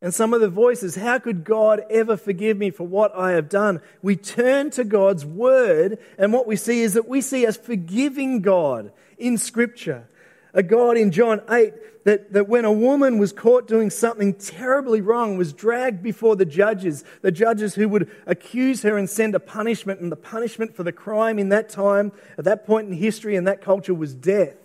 And 0.00 0.14
some 0.14 0.32
of 0.32 0.40
the 0.40 0.48
voices, 0.48 0.94
how 0.94 1.18
could 1.18 1.42
God 1.42 1.82
ever 1.90 2.16
forgive 2.16 2.56
me 2.56 2.70
for 2.70 2.86
what 2.86 3.12
I 3.16 3.32
have 3.32 3.48
done? 3.48 3.80
We 4.00 4.14
turn 4.14 4.70
to 4.70 4.84
God's 4.84 5.26
word, 5.26 5.98
and 6.16 6.32
what 6.32 6.46
we 6.46 6.54
see 6.54 6.82
is 6.82 6.94
that 6.94 7.08
we 7.08 7.20
see 7.20 7.44
a 7.44 7.52
forgiving 7.52 8.40
God 8.40 8.92
in 9.18 9.38
Scripture. 9.38 10.08
A 10.54 10.62
God 10.62 10.96
in 10.96 11.10
John 11.10 11.42
8 11.50 12.04
that, 12.04 12.32
that 12.32 12.48
when 12.48 12.64
a 12.64 12.72
woman 12.72 13.18
was 13.18 13.32
caught 13.32 13.66
doing 13.66 13.90
something 13.90 14.34
terribly 14.34 15.00
wrong, 15.00 15.36
was 15.36 15.52
dragged 15.52 16.02
before 16.02 16.36
the 16.36 16.46
judges, 16.46 17.04
the 17.20 17.32
judges 17.32 17.74
who 17.74 17.88
would 17.88 18.10
accuse 18.24 18.82
her 18.82 18.96
and 18.96 19.10
send 19.10 19.34
a 19.34 19.40
punishment, 19.40 20.00
and 20.00 20.10
the 20.10 20.16
punishment 20.16 20.74
for 20.74 20.84
the 20.84 20.92
crime 20.92 21.38
in 21.38 21.50
that 21.50 21.68
time, 21.68 22.12
at 22.38 22.44
that 22.44 22.64
point 22.66 22.88
in 22.88 22.94
history 22.94 23.36
and 23.36 23.46
that 23.46 23.60
culture, 23.60 23.92
was 23.92 24.14
death. 24.14 24.56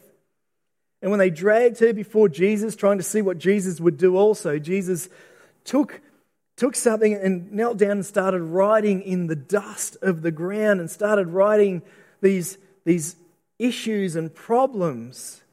And 1.03 1.11
when 1.11 1.19
they 1.19 1.29
dragged 1.29 1.79
her 1.79 1.91
before 1.91 2.29
Jesus, 2.29 2.77
trying 2.77 2.97
to 2.97 3.03
see 3.03 3.21
what 3.21 3.37
Jesus 3.37 3.81
would 3.81 3.97
do 3.97 4.15
also, 4.15 4.57
Jesus 4.57 5.09
took, 5.65 5.99
took 6.55 6.77
something 6.77 7.13
and 7.13 7.51
knelt 7.51 7.77
down 7.77 7.91
and 7.91 8.05
started 8.05 8.41
writing 8.41 9.01
in 9.01 9.27
the 9.27 9.35
dust 9.35 9.97
of 10.01 10.21
the 10.21 10.31
ground 10.31 10.79
and 10.79 10.89
started 10.89 11.27
writing 11.27 11.81
these, 12.21 12.57
these 12.85 13.17
issues 13.59 14.15
and 14.15 14.33
problems 14.33 15.43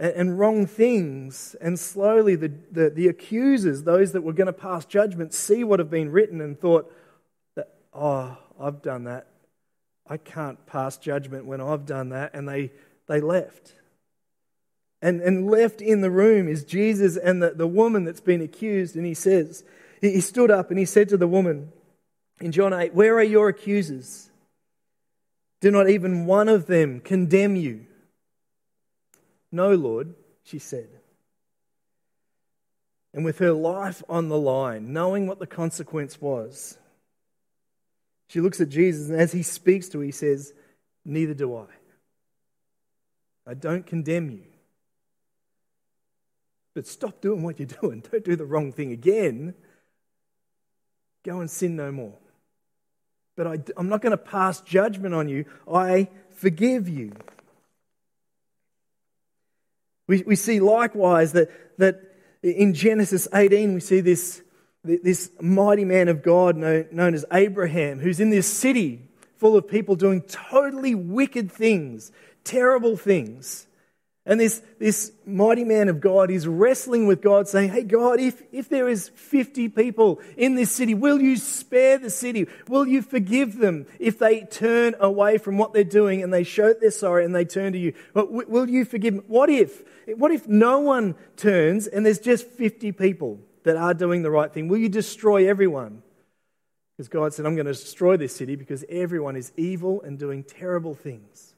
and, 0.00 0.12
and 0.14 0.38
wrong 0.40 0.66
things. 0.66 1.54
And 1.60 1.78
slowly, 1.78 2.34
the, 2.34 2.52
the, 2.72 2.90
the 2.90 3.06
accusers, 3.06 3.84
those 3.84 4.10
that 4.12 4.22
were 4.22 4.32
going 4.32 4.48
to 4.48 4.52
pass 4.52 4.84
judgment, 4.84 5.32
see 5.32 5.62
what 5.62 5.78
have 5.78 5.90
been 5.90 6.10
written 6.10 6.40
and 6.40 6.58
thought, 6.58 6.92
that, 7.54 7.68
oh, 7.94 8.36
I've 8.58 8.82
done 8.82 9.04
that. 9.04 9.28
I 10.08 10.16
can't 10.16 10.66
pass 10.66 10.96
judgment 10.96 11.44
when 11.46 11.60
I've 11.60 11.86
done 11.86 12.08
that. 12.08 12.34
And 12.34 12.48
they, 12.48 12.72
they 13.06 13.20
left. 13.20 13.74
And, 15.02 15.20
and 15.22 15.50
left 15.50 15.80
in 15.80 16.02
the 16.02 16.10
room 16.10 16.46
is 16.48 16.64
Jesus 16.64 17.16
and 17.16 17.42
the, 17.42 17.50
the 17.50 17.66
woman 17.66 18.04
that's 18.04 18.20
been 18.20 18.42
accused. 18.42 18.96
And 18.96 19.06
he 19.06 19.14
says, 19.14 19.64
he, 20.00 20.12
he 20.12 20.20
stood 20.20 20.50
up 20.50 20.70
and 20.70 20.78
he 20.78 20.84
said 20.84 21.08
to 21.08 21.16
the 21.16 21.26
woman 21.26 21.72
in 22.40 22.52
John 22.52 22.72
8, 22.72 22.94
Where 22.94 23.16
are 23.16 23.22
your 23.22 23.48
accusers? 23.48 24.30
Do 25.60 25.70
not 25.70 25.88
even 25.88 26.26
one 26.26 26.48
of 26.48 26.66
them 26.66 27.00
condemn 27.00 27.56
you? 27.56 27.86
No, 29.52 29.74
Lord, 29.74 30.14
she 30.44 30.58
said. 30.58 30.88
And 33.12 33.24
with 33.24 33.38
her 33.38 33.52
life 33.52 34.02
on 34.08 34.28
the 34.28 34.38
line, 34.38 34.92
knowing 34.92 35.26
what 35.26 35.38
the 35.38 35.46
consequence 35.46 36.20
was, 36.20 36.78
she 38.28 38.40
looks 38.40 38.60
at 38.60 38.68
Jesus, 38.68 39.08
and 39.08 39.20
as 39.20 39.32
he 39.32 39.42
speaks 39.42 39.88
to 39.88 39.98
her, 39.98 40.04
he 40.04 40.12
says, 40.12 40.52
Neither 41.04 41.34
do 41.34 41.56
I. 41.56 41.66
I 43.46 43.54
don't 43.54 43.84
condemn 43.84 44.30
you. 44.30 44.44
But 46.80 46.86
stop 46.86 47.20
doing 47.20 47.42
what 47.42 47.58
you're 47.58 47.68
doing. 47.82 48.02
Don't 48.10 48.24
do 48.24 48.36
the 48.36 48.46
wrong 48.46 48.72
thing 48.72 48.90
again. 48.90 49.52
Go 51.26 51.40
and 51.40 51.50
sin 51.50 51.76
no 51.76 51.92
more. 51.92 52.14
But 53.36 53.46
I, 53.46 53.58
am 53.78 53.90
not 53.90 54.00
going 54.00 54.12
to 54.12 54.16
pass 54.16 54.62
judgment 54.62 55.14
on 55.14 55.28
you. 55.28 55.44
I 55.70 56.08
forgive 56.30 56.88
you. 56.88 57.12
We, 60.06 60.22
we 60.22 60.36
see 60.36 60.58
likewise 60.58 61.32
that, 61.32 61.50
that 61.76 62.00
in 62.42 62.72
Genesis 62.72 63.28
18, 63.34 63.74
we 63.74 63.80
see 63.80 64.00
this, 64.00 64.40
this 64.82 65.32
mighty 65.38 65.84
man 65.84 66.08
of 66.08 66.22
God 66.22 66.56
known 66.56 67.12
as 67.12 67.26
Abraham, 67.30 67.98
who's 67.98 68.20
in 68.20 68.30
this 68.30 68.50
city 68.50 69.02
full 69.36 69.54
of 69.54 69.68
people 69.68 69.96
doing 69.96 70.22
totally 70.22 70.94
wicked 70.94 71.52
things, 71.52 72.10
terrible 72.42 72.96
things. 72.96 73.66
And 74.26 74.38
this, 74.38 74.62
this 74.78 75.12
mighty 75.24 75.64
man 75.64 75.88
of 75.88 76.00
God 76.00 76.30
is 76.30 76.46
wrestling 76.46 77.06
with 77.06 77.22
God, 77.22 77.48
saying, 77.48 77.70
Hey, 77.70 77.82
God, 77.82 78.20
if, 78.20 78.42
if 78.52 78.68
there 78.68 78.88
is 78.88 79.08
50 79.08 79.70
people 79.70 80.20
in 80.36 80.56
this 80.56 80.70
city, 80.70 80.92
will 80.94 81.20
you 81.20 81.36
spare 81.36 81.96
the 81.96 82.10
city? 82.10 82.46
Will 82.68 82.86
you 82.86 83.00
forgive 83.00 83.56
them 83.56 83.86
if 83.98 84.18
they 84.18 84.42
turn 84.42 84.94
away 85.00 85.38
from 85.38 85.56
what 85.56 85.72
they're 85.72 85.84
doing 85.84 86.22
and 86.22 86.32
they 86.32 86.44
show 86.44 86.74
they're 86.74 86.90
sorry 86.90 87.24
and 87.24 87.34
they 87.34 87.46
turn 87.46 87.72
to 87.72 87.78
you? 87.78 87.94
Will 88.14 88.68
you 88.68 88.84
forgive 88.84 89.14
them? 89.14 89.24
What 89.26 89.48
if? 89.48 89.82
What 90.06 90.32
if 90.32 90.46
no 90.46 90.80
one 90.80 91.14
turns 91.36 91.86
and 91.86 92.04
there's 92.04 92.18
just 92.18 92.46
50 92.46 92.92
people 92.92 93.40
that 93.64 93.76
are 93.76 93.94
doing 93.94 94.22
the 94.22 94.30
right 94.30 94.52
thing? 94.52 94.68
Will 94.68 94.78
you 94.78 94.90
destroy 94.90 95.48
everyone? 95.48 96.02
Because 96.94 97.08
God 97.08 97.32
said, 97.32 97.46
I'm 97.46 97.54
going 97.54 97.66
to 97.66 97.72
destroy 97.72 98.18
this 98.18 98.36
city 98.36 98.56
because 98.56 98.84
everyone 98.90 99.34
is 99.34 99.50
evil 99.56 100.02
and 100.02 100.18
doing 100.18 100.44
terrible 100.44 100.94
things. 100.94 101.54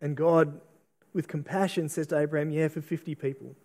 And 0.00 0.16
God 0.16 0.60
with 1.16 1.26
compassion, 1.26 1.88
says 1.88 2.06
to 2.08 2.18
Abraham, 2.18 2.50
Yeah, 2.50 2.68
for 2.68 2.80
50 2.80 3.16
people. 3.16 3.56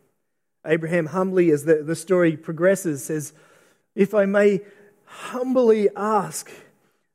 Abraham 0.66 1.08
humbly, 1.08 1.52
as 1.52 1.66
the, 1.66 1.84
the 1.84 1.96
story 1.96 2.38
progresses, 2.38 3.04
says, 3.04 3.34
If 3.94 4.16
I 4.16 4.26
may 4.26 4.62
humbly 5.06 5.90
ask 5.96 6.50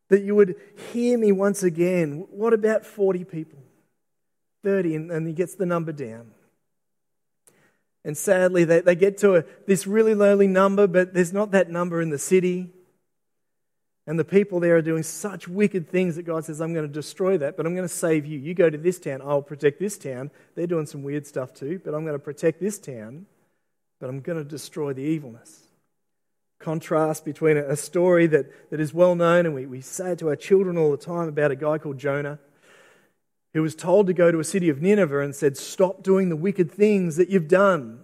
that 0.08 0.22
you 0.22 0.36
would 0.36 0.54
hear 0.92 1.18
me 1.18 1.32
once 1.32 1.62
again, 1.62 2.26
what 2.30 2.52
about 2.52 2.84
40 2.86 3.24
people? 3.24 3.58
30, 4.62 4.94
and, 4.94 5.10
and 5.10 5.26
he 5.26 5.32
gets 5.32 5.54
the 5.54 5.66
number 5.66 5.92
down. 5.92 6.30
And 8.04 8.16
sadly, 8.16 8.64
they, 8.64 8.80
they 8.80 8.94
get 8.94 9.18
to 9.18 9.36
a, 9.36 9.44
this 9.66 9.86
really 9.86 10.14
lowly 10.14 10.46
number, 10.46 10.86
but 10.86 11.14
there's 11.14 11.32
not 11.32 11.50
that 11.50 11.70
number 11.70 12.00
in 12.00 12.10
the 12.10 12.18
city. 12.18 12.70
And 14.06 14.18
the 14.18 14.24
people 14.24 14.60
there 14.60 14.76
are 14.76 14.82
doing 14.82 15.02
such 15.02 15.48
wicked 15.48 15.90
things 15.90 16.14
that 16.14 16.22
God 16.22 16.44
says, 16.44 16.60
I'm 16.60 16.72
going 16.72 16.86
to 16.86 16.92
destroy 16.92 17.38
that, 17.38 17.56
but 17.56 17.66
I'm 17.66 17.74
going 17.74 17.88
to 17.88 17.92
save 17.92 18.24
you. 18.24 18.38
You 18.38 18.54
go 18.54 18.70
to 18.70 18.78
this 18.78 19.00
town, 19.00 19.20
I'll 19.22 19.42
protect 19.42 19.80
this 19.80 19.98
town. 19.98 20.30
They're 20.54 20.68
doing 20.68 20.86
some 20.86 21.02
weird 21.02 21.26
stuff 21.26 21.52
too, 21.52 21.80
but 21.84 21.92
I'm 21.92 22.04
going 22.04 22.14
to 22.14 22.20
protect 22.20 22.60
this 22.60 22.78
town, 22.78 23.26
but 23.98 24.08
I'm 24.08 24.20
going 24.20 24.38
to 24.38 24.44
destroy 24.44 24.92
the 24.92 25.02
evilness. 25.02 25.62
Contrast 26.60 27.24
between 27.24 27.56
a 27.56 27.76
story 27.76 28.28
that, 28.28 28.70
that 28.70 28.80
is 28.80 28.94
well 28.94 29.16
known, 29.16 29.44
and 29.44 29.54
we, 29.54 29.66
we 29.66 29.80
say 29.80 30.12
it 30.12 30.20
to 30.20 30.28
our 30.28 30.36
children 30.36 30.78
all 30.78 30.92
the 30.92 30.96
time 30.96 31.28
about 31.28 31.50
a 31.50 31.56
guy 31.56 31.78
called 31.78 31.98
Jonah 31.98 32.38
who 33.56 33.62
was 33.62 33.74
told 33.74 34.06
to 34.06 34.12
go 34.12 34.30
to 34.30 34.38
a 34.38 34.44
city 34.44 34.68
of 34.68 34.82
Nineveh 34.82 35.20
and 35.20 35.34
said, 35.34 35.56
Stop 35.56 36.02
doing 36.02 36.28
the 36.28 36.36
wicked 36.36 36.70
things 36.70 37.16
that 37.16 37.30
you've 37.30 37.48
done. 37.48 38.00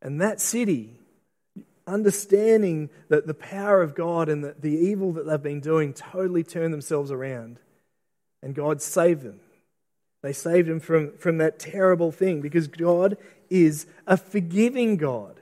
And 0.00 0.20
that 0.20 0.40
city 0.40 1.00
understanding 1.86 2.90
that 3.08 3.26
the 3.26 3.34
power 3.34 3.82
of 3.82 3.94
God 3.94 4.28
and 4.28 4.44
the, 4.44 4.54
the 4.58 4.72
evil 4.72 5.12
that 5.12 5.26
they've 5.26 5.42
been 5.42 5.60
doing 5.60 5.92
totally 5.92 6.44
turned 6.44 6.72
themselves 6.72 7.10
around. 7.10 7.58
And 8.42 8.54
God 8.54 8.82
saved 8.82 9.22
them. 9.22 9.40
They 10.22 10.32
saved 10.32 10.68
them 10.68 10.80
from, 10.80 11.16
from 11.18 11.38
that 11.38 11.58
terrible 11.58 12.12
thing 12.12 12.40
because 12.40 12.68
God 12.68 13.16
is 13.50 13.86
a 14.06 14.16
forgiving 14.16 14.96
God. 14.96 15.40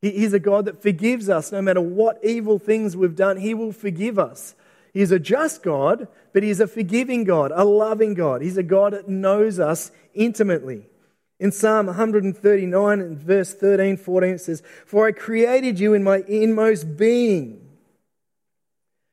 He, 0.00 0.10
He's 0.10 0.32
a 0.32 0.40
God 0.40 0.64
that 0.64 0.82
forgives 0.82 1.28
us 1.28 1.52
no 1.52 1.62
matter 1.62 1.80
what 1.80 2.18
evil 2.24 2.58
things 2.58 2.96
we've 2.96 3.16
done, 3.16 3.36
He 3.36 3.54
will 3.54 3.72
forgive 3.72 4.18
us. 4.18 4.54
He's 4.92 5.12
a 5.12 5.18
just 5.18 5.62
God, 5.62 6.08
but 6.32 6.42
He's 6.42 6.60
a 6.60 6.66
forgiving 6.66 7.24
God, 7.24 7.52
a 7.54 7.64
loving 7.64 8.14
God. 8.14 8.42
He's 8.42 8.56
a 8.56 8.62
God 8.62 8.94
that 8.94 9.08
knows 9.08 9.58
us 9.58 9.90
intimately. 10.14 10.86
In 11.42 11.50
Psalm 11.50 11.86
139 11.86 13.00
and 13.00 13.18
verse 13.18 13.52
13, 13.52 13.96
14, 13.96 14.30
it 14.30 14.40
says, 14.40 14.62
For 14.86 15.08
I 15.08 15.10
created 15.10 15.80
you 15.80 15.92
in 15.92 16.04
my 16.04 16.22
inmost 16.28 16.96
being. 16.96 17.68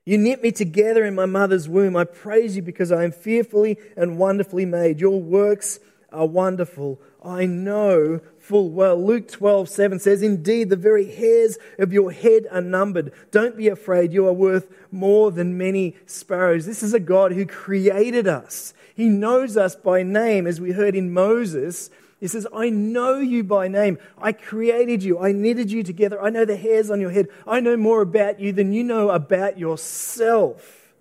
You 0.05 0.19
knit 0.19 0.43
me 0.43 0.51
together 0.51 1.03
in 1.05 1.15
my 1.15 1.25
mother's 1.25 1.67
womb. 1.67 1.95
I 1.95 2.03
praise 2.03 2.55
you 2.55 2.61
because 2.61 2.91
I 2.91 3.03
am 3.03 3.13
fearfully 3.13 3.79
and 3.97 4.19
wonderfully 4.19 4.67
made. 4.67 5.01
Your 5.01 5.19
works 5.19 5.79
are 6.11 6.27
wonderful. 6.27 7.01
I 7.25 7.47
know 7.47 8.21
full 8.37 8.69
well. 8.69 9.03
Luke 9.03 9.27
12, 9.27 9.67
7 9.67 9.97
says, 9.97 10.21
Indeed, 10.21 10.69
the 10.69 10.75
very 10.75 11.11
hairs 11.11 11.57
of 11.79 11.91
your 11.91 12.11
head 12.11 12.45
are 12.51 12.61
numbered. 12.61 13.11
Don't 13.31 13.57
be 13.57 13.69
afraid. 13.69 14.13
You 14.13 14.27
are 14.27 14.33
worth 14.33 14.71
more 14.91 15.31
than 15.31 15.57
many 15.57 15.95
sparrows. 16.05 16.67
This 16.67 16.83
is 16.83 16.93
a 16.93 16.99
God 16.99 17.31
who 17.31 17.47
created 17.47 18.27
us. 18.27 18.75
He 18.93 19.09
knows 19.09 19.57
us 19.57 19.75
by 19.75 20.03
name, 20.03 20.45
as 20.45 20.61
we 20.61 20.73
heard 20.73 20.95
in 20.95 21.11
Moses 21.11 21.89
He 22.19 22.27
says, 22.27 22.45
I 22.53 22.69
know 22.69 23.19
you 23.19 23.43
by 23.43 23.69
name. 23.69 23.97
I 24.17 24.33
created 24.33 25.03
you. 25.03 25.19
I 25.19 25.31
knitted 25.31 25.71
you 25.71 25.83
together. 25.83 26.21
I 26.21 26.29
know 26.29 26.43
the 26.43 26.57
hairs 26.57 26.91
on 26.91 26.99
your 26.99 27.11
head. 27.11 27.27
I 27.47 27.61
know 27.61 27.77
more 27.77 28.01
about 28.01 28.39
you 28.39 28.51
than 28.51 28.73
you 28.73 28.83
know 28.83 29.09
about 29.09 29.57
yourself. 29.57 30.93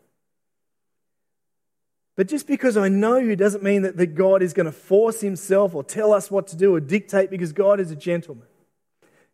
But 2.15 2.29
just 2.29 2.47
because 2.47 2.77
I 2.77 2.89
know 2.89 3.17
you 3.17 3.37
doesn't 3.37 3.63
mean 3.63 3.83
that, 3.83 3.97
that 3.97 4.15
God 4.15 4.43
is 4.43 4.53
going 4.53 4.67
to 4.67 4.73
force 4.73 5.21
himself 5.21 5.75
or 5.75 5.85
tell 5.85 6.13
us 6.13 6.31
what 6.31 6.49
to 6.49 6.57
do 6.57 6.75
or 6.75 6.81
dictate 6.81 7.31
because 7.31 7.53
God 7.53 7.81
is 7.81 7.91
a 7.91 7.97
gentleman. 7.97 8.47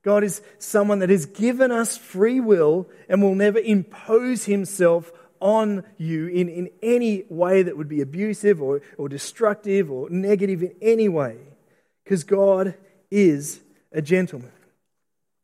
God 0.03 0.23
is 0.23 0.43
someone 0.59 0.99
that 0.99 1.09
has 1.09 1.25
given 1.25 1.71
us 1.73 1.97
free 1.97 2.41
will 2.41 2.89
and 3.09 3.23
will 3.23 3.35
never 3.35 3.59
impose 3.59 4.45
himself 4.45 5.13
on 5.41 5.85
you 5.97 6.29
in, 6.29 6.49
in 6.49 6.71
any 6.83 7.25
way 7.29 7.63
that 7.63 7.77
would 7.77 7.89
be 7.89 8.03
abusive 8.03 8.61
or, 8.61 8.83
or 8.99 9.09
destructive 9.09 9.91
or 9.91 10.09
negative 10.11 10.63
in 10.63 10.75
any 10.83 11.09
way. 11.09 11.37
Because 12.05 12.25
God 12.25 12.75
is 13.11 13.61
a 13.93 14.03
gentleman. 14.03 14.53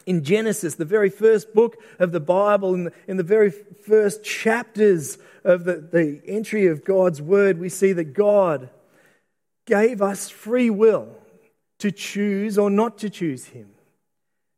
In 0.07 0.25
Genesis, 0.25 0.75
the 0.75 0.85
very 0.85 1.11
first 1.11 1.55
book 1.55 1.77
of 1.99 2.13
the 2.13 2.21
Bible, 2.21 2.75
in 2.75 2.85
the, 2.85 2.93
in 3.07 3.17
the 3.17 3.23
very 3.23 3.51
first 3.51 4.25
chapters 4.25 5.19
of 5.45 5.65
the, 5.65 5.77
the 5.77 6.21
entry 6.27 6.67
of 6.67 6.85
God's 6.85 7.21
word, 7.23 7.59
we 7.59 7.69
see 7.69 7.93
that 7.93 8.13
God 8.13 8.71
gave 9.67 10.03
us 10.03 10.29
free 10.29 10.71
will 10.71 11.09
to 11.79 11.91
choose 11.91 12.59
or 12.59 12.71
not 12.71 12.99
to 12.99 13.11
choose 13.11 13.47
Him. 13.47 13.71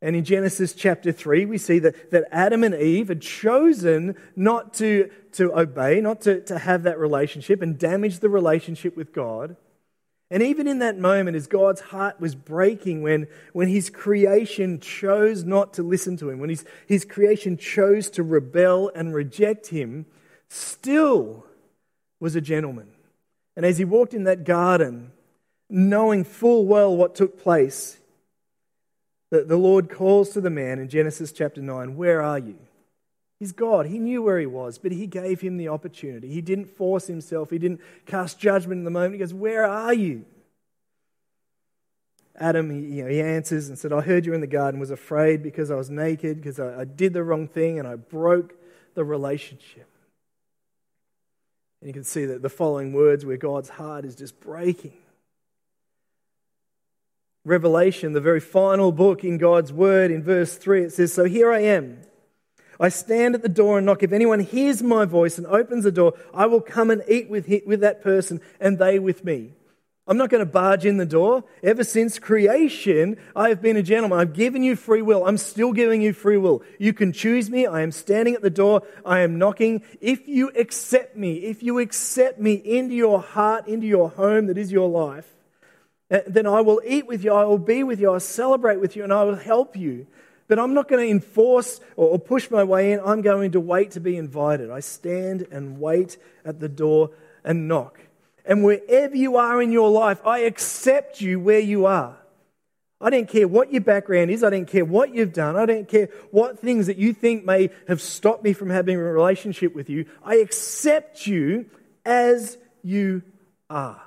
And 0.01 0.17
in 0.17 0.25
Genesis 0.25 0.73
chapter 0.73 1.13
3, 1.13 1.45
we 1.45 1.57
see 1.57 1.79
that, 1.79 2.11
that 2.11 2.27
Adam 2.29 2.63
and 2.63 2.75
Eve 2.75 3.07
had 3.07 3.21
chosen 3.21 4.15
not 4.35 4.73
to, 4.75 5.09
to 5.33 5.57
obey, 5.57 6.01
not 6.01 6.19
to, 6.21 6.41
to 6.41 6.59
have 6.59 6.83
that 6.83 6.99
relationship 6.99 7.61
and 7.61 7.79
damage 7.79 8.19
the 8.19 8.29
relationship 8.29 8.97
with 8.97 9.13
God. 9.13 9.55
And 10.33 10.41
even 10.41 10.67
in 10.67 10.79
that 10.79 10.97
moment, 10.97 11.37
as 11.37 11.45
God's 11.45 11.79
heart 11.79 12.19
was 12.19 12.33
breaking 12.33 13.03
when, 13.03 13.27
when 13.51 13.67
his 13.67 13.91
creation 13.91 14.79
chose 14.79 15.43
not 15.43 15.75
to 15.75 15.83
listen 15.83 16.17
to 16.17 16.31
him, 16.31 16.39
when 16.39 16.49
his, 16.49 16.65
his 16.87 17.05
creation 17.05 17.55
chose 17.55 18.09
to 18.09 18.23
rebel 18.23 18.89
and 18.95 19.13
reject 19.13 19.67
him, 19.67 20.07
still 20.49 21.45
was 22.19 22.35
a 22.35 22.41
gentleman. 22.41 22.87
And 23.55 23.63
as 23.63 23.77
he 23.77 23.85
walked 23.85 24.15
in 24.15 24.23
that 24.23 24.43
garden, 24.43 25.11
knowing 25.69 26.23
full 26.23 26.65
well 26.65 26.97
what 26.97 27.13
took 27.13 27.39
place, 27.39 27.99
the, 29.29 29.43
the 29.43 29.57
Lord 29.57 29.87
calls 29.87 30.31
to 30.31 30.41
the 30.41 30.49
man 30.49 30.79
in 30.79 30.89
Genesis 30.89 31.31
chapter 31.31 31.61
9, 31.61 31.95
Where 31.95 32.23
are 32.23 32.39
you? 32.39 32.57
He's 33.43 33.51
God. 33.51 33.87
He 33.87 33.99
knew 33.99 34.21
where 34.21 34.39
he 34.39 34.45
was, 34.45 34.77
but 34.77 34.93
he 34.93 35.05
gave 35.05 35.41
him 35.41 35.57
the 35.57 35.67
opportunity. 35.67 36.29
He 36.29 36.39
didn't 36.39 36.77
force 36.77 37.07
himself, 37.07 37.49
he 37.49 37.57
didn't 37.57 37.81
cast 38.05 38.39
judgment 38.39 38.79
in 38.79 38.85
the 38.85 38.89
moment. 38.89 39.15
He 39.15 39.19
goes, 39.19 39.33
Where 39.33 39.65
are 39.65 39.93
you? 39.93 40.23
Adam, 42.37 42.69
he, 42.69 42.95
you 42.95 43.03
know, 43.03 43.09
he 43.09 43.19
answers 43.19 43.67
and 43.67 43.77
said, 43.77 43.91
I 43.91 43.99
heard 43.99 44.25
you 44.25 44.33
in 44.33 44.39
the 44.39 44.47
garden, 44.47 44.79
was 44.79 44.91
afraid 44.91 45.43
because 45.43 45.71
I 45.71 45.75
was 45.75 45.89
naked, 45.89 46.37
because 46.37 46.57
I, 46.57 46.79
I 46.79 46.85
did 46.85 47.11
the 47.11 47.21
wrong 47.21 47.49
thing 47.49 47.79
and 47.79 47.85
I 47.85 47.97
broke 47.97 48.55
the 48.95 49.03
relationship. 49.03 49.89
And 51.81 51.89
you 51.89 51.93
can 51.93 52.05
see 52.05 52.23
that 52.27 52.41
the 52.41 52.49
following 52.49 52.93
words 52.93 53.25
where 53.25 53.35
God's 53.35 53.71
heart 53.71 54.05
is 54.05 54.15
just 54.15 54.39
breaking. 54.39 54.93
Revelation, 57.43 58.13
the 58.13 58.21
very 58.21 58.39
final 58.39 58.93
book 58.93 59.25
in 59.25 59.37
God's 59.37 59.73
word, 59.73 60.11
in 60.11 60.23
verse 60.23 60.55
3, 60.55 60.83
it 60.83 60.93
says, 60.93 61.11
So 61.11 61.25
here 61.25 61.51
I 61.51 61.59
am. 61.59 62.03
I 62.83 62.89
stand 62.89 63.33
at 63.33 63.41
the 63.41 63.47
door 63.47 63.77
and 63.77 63.85
knock. 63.85 64.03
If 64.03 64.11
anyone 64.11 64.41
hears 64.41 64.83
my 64.83 65.05
voice 65.05 65.37
and 65.37 65.47
opens 65.47 65.85
the 65.85 65.91
door, 65.91 66.15
I 66.33 66.47
will 66.47 66.59
come 66.59 66.91
and 66.91 67.01
eat 67.07 67.29
with, 67.29 67.49
with 67.65 67.79
that 67.79 68.03
person 68.03 68.41
and 68.59 68.77
they 68.77 68.99
with 68.99 69.23
me. 69.23 69.53
I'm 70.05 70.17
not 70.17 70.29
going 70.29 70.45
to 70.45 70.51
barge 70.51 70.85
in 70.85 70.97
the 70.97 71.05
door. 71.05 71.45
Ever 71.63 71.85
since 71.85 72.19
creation, 72.19 73.15
I 73.37 73.47
have 73.47 73.61
been 73.61 73.77
a 73.77 73.83
gentleman. 73.83 74.19
I've 74.19 74.33
given 74.33 74.63
you 74.63 74.75
free 74.75 75.01
will. 75.01 75.25
I'm 75.25 75.37
still 75.37 75.71
giving 75.71 76.01
you 76.01 76.11
free 76.11 76.35
will. 76.35 76.61
You 76.77 76.91
can 76.91 77.13
choose 77.13 77.49
me. 77.49 77.65
I 77.65 77.83
am 77.83 77.93
standing 77.93 78.35
at 78.35 78.41
the 78.41 78.49
door. 78.49 78.83
I 79.05 79.21
am 79.21 79.37
knocking. 79.37 79.81
If 80.01 80.27
you 80.27 80.51
accept 80.53 81.15
me, 81.15 81.35
if 81.35 81.63
you 81.63 81.79
accept 81.79 82.37
me 82.37 82.55
into 82.55 82.95
your 82.95 83.21
heart, 83.21 83.65
into 83.65 83.87
your 83.87 84.09
home 84.09 84.47
that 84.47 84.57
is 84.57 84.73
your 84.73 84.89
life, 84.89 85.33
eh, 86.11 86.23
then 86.27 86.45
I 86.45 86.59
will 86.59 86.81
eat 86.85 87.07
with 87.07 87.23
you. 87.23 87.31
I 87.31 87.45
will 87.45 87.57
be 87.57 87.81
with 87.83 88.01
you. 88.01 88.11
I'll 88.11 88.19
celebrate 88.19 88.81
with 88.81 88.97
you 88.97 89.05
and 89.05 89.13
I 89.13 89.23
will 89.23 89.37
help 89.37 89.77
you. 89.77 90.05
But 90.47 90.59
I'm 90.59 90.73
not 90.73 90.87
going 90.87 91.05
to 91.05 91.09
enforce 91.09 91.79
or 91.95 92.19
push 92.19 92.51
my 92.51 92.63
way 92.63 92.91
in. 92.91 92.99
I'm 92.99 93.21
going 93.21 93.51
to 93.51 93.59
wait 93.59 93.91
to 93.91 93.99
be 93.99 94.17
invited. 94.17 94.69
I 94.69 94.81
stand 94.81 95.47
and 95.51 95.79
wait 95.79 96.17
at 96.43 96.59
the 96.59 96.69
door 96.69 97.11
and 97.43 97.67
knock. 97.67 97.99
And 98.45 98.63
wherever 98.63 99.15
you 99.15 99.37
are 99.37 99.61
in 99.61 99.71
your 99.71 99.89
life, 99.89 100.19
I 100.25 100.39
accept 100.39 101.21
you 101.21 101.39
where 101.39 101.59
you 101.59 101.85
are. 101.85 102.17
I 102.99 103.09
don't 103.09 103.27
care 103.27 103.47
what 103.47 103.71
your 103.71 103.81
background 103.81 104.31
is. 104.31 104.43
I 104.43 104.49
don't 104.49 104.65
care 104.65 104.85
what 104.85 105.13
you've 105.13 105.33
done. 105.33 105.57
I 105.57 105.65
don't 105.65 105.87
care 105.87 106.09
what 106.31 106.59
things 106.59 106.87
that 106.87 106.97
you 106.97 107.13
think 107.13 107.45
may 107.45 107.69
have 107.87 108.01
stopped 108.01 108.43
me 108.43 108.53
from 108.53 108.69
having 108.69 108.95
a 108.95 109.03
relationship 109.03 109.75
with 109.75 109.89
you. 109.89 110.05
I 110.23 110.35
accept 110.35 111.27
you 111.27 111.65
as 112.05 112.57
you 112.81 113.23
are. 113.69 114.01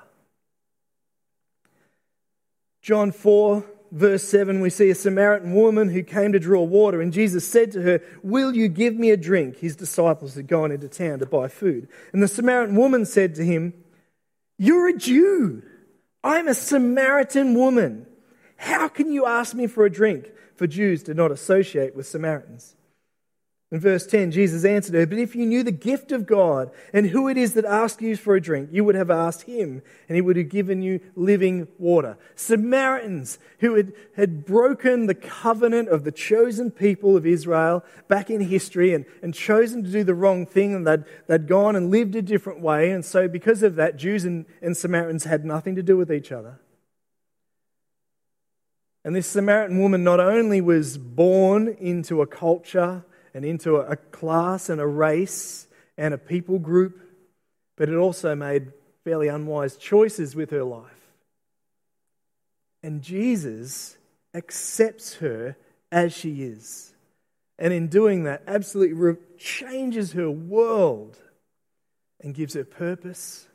John 2.81 3.11
4, 3.11 3.63
verse 3.91 4.23
7, 4.23 4.59
we 4.59 4.69
see 4.69 4.89
a 4.89 4.95
Samaritan 4.95 5.53
woman 5.53 5.89
who 5.89 6.03
came 6.03 6.33
to 6.33 6.39
draw 6.39 6.63
water, 6.63 7.01
and 7.01 7.13
Jesus 7.13 7.47
said 7.47 7.71
to 7.73 7.81
her, 7.81 8.01
Will 8.23 8.55
you 8.55 8.67
give 8.67 8.95
me 8.95 9.11
a 9.11 9.17
drink? 9.17 9.57
His 9.57 9.75
disciples 9.75 10.35
had 10.35 10.47
gone 10.47 10.71
into 10.71 10.87
town 10.87 11.19
to 11.19 11.25
buy 11.25 11.47
food. 11.47 11.87
And 12.13 12.21
the 12.21 12.27
Samaritan 12.27 12.75
woman 12.75 13.05
said 13.05 13.35
to 13.35 13.45
him, 13.45 13.73
you're 14.57 14.87
a 14.87 14.97
Jew. 14.97 15.61
I'm 16.23 16.47
a 16.47 16.53
Samaritan 16.53 17.53
woman. 17.53 18.07
How 18.57 18.87
can 18.87 19.11
you 19.11 19.25
ask 19.25 19.53
me 19.53 19.67
for 19.67 19.85
a 19.85 19.89
drink? 19.89 20.31
For 20.55 20.65
Jews 20.65 21.03
did 21.03 21.15
not 21.15 21.31
associate 21.31 21.95
with 21.95 22.07
Samaritans. 22.07 22.75
In 23.69 23.81
verse 23.81 24.07
10, 24.07 24.31
Jesus 24.31 24.63
answered 24.63 24.95
her, 24.95 25.05
But 25.05 25.17
if 25.17 25.35
you 25.35 25.45
knew 25.45 25.61
the 25.61 25.73
gift 25.73 26.13
of 26.13 26.25
God 26.25 26.71
and 26.93 27.07
who 27.07 27.27
it 27.27 27.35
is 27.35 27.53
that 27.55 27.65
asks 27.65 28.01
you 28.01 28.15
for 28.15 28.33
a 28.33 28.41
drink, 28.41 28.69
you 28.71 28.85
would 28.85 28.95
have 28.95 29.11
asked 29.11 29.41
him, 29.41 29.81
and 30.07 30.15
he 30.15 30.21
would 30.21 30.37
have 30.37 30.47
given 30.47 30.81
you 30.81 31.01
living 31.15 31.67
water. 31.77 32.17
Samaritans 32.35 33.39
who 33.59 33.75
had, 33.75 33.91
had 34.15 34.45
broken 34.45 35.07
the 35.07 35.15
covenant 35.15 35.89
of 35.89 36.05
the 36.05 36.13
chosen 36.13 36.71
people 36.71 37.17
of 37.17 37.25
Israel 37.25 37.83
back 38.07 38.29
in 38.29 38.39
history 38.39 38.93
and, 38.93 39.05
and 39.21 39.33
chosen 39.33 39.83
to 39.83 39.91
do 39.91 40.05
the 40.05 40.15
wrong 40.15 40.45
thing, 40.45 40.73
and 40.73 40.87
they'd, 40.87 41.03
they'd 41.27 41.47
gone 41.47 41.75
and 41.75 41.91
lived 41.91 42.15
a 42.15 42.21
different 42.21 42.61
way. 42.61 42.91
And 42.91 43.03
so, 43.03 43.27
because 43.27 43.63
of 43.63 43.75
that, 43.75 43.97
Jews 43.97 44.23
and, 44.23 44.45
and 44.61 44.77
Samaritans 44.77 45.25
had 45.25 45.43
nothing 45.43 45.75
to 45.75 45.83
do 45.83 45.97
with 45.97 46.09
each 46.09 46.31
other. 46.31 46.61
And 49.03 49.13
this 49.13 49.27
Samaritan 49.27 49.79
woman 49.79 50.05
not 50.05 50.21
only 50.21 50.61
was 50.61 50.97
born 50.97 51.75
into 51.79 52.21
a 52.21 52.27
culture, 52.27 53.03
and 53.37 53.45
into 53.45 53.75
a 53.75 53.95
class 53.95 54.67
and 54.67 54.81
a 54.81 54.87
race 54.87 55.67
and 55.95 56.11
a 56.11 56.17
people 56.17 56.57
group, 56.57 56.99
but 57.75 57.87
it 57.87 57.95
also 57.95 58.33
made 58.33 58.71
fairly 59.03 59.27
unwise 59.27 59.77
choices 59.77 60.35
with 60.35 60.49
her 60.49 60.63
life. 60.63 61.11
And 62.81 63.03
Jesus 63.03 63.95
accepts 64.33 65.17
her 65.17 65.55
as 65.91 66.13
she 66.13 66.41
is. 66.41 66.95
And 67.59 67.71
in 67.71 67.89
doing 67.89 68.23
that, 68.23 68.41
absolutely 68.47 69.17
changes 69.37 70.13
her 70.13 70.31
world 70.31 71.19
and 72.19 72.33
gives 72.33 72.55
her 72.55 72.65
purpose 72.65 73.47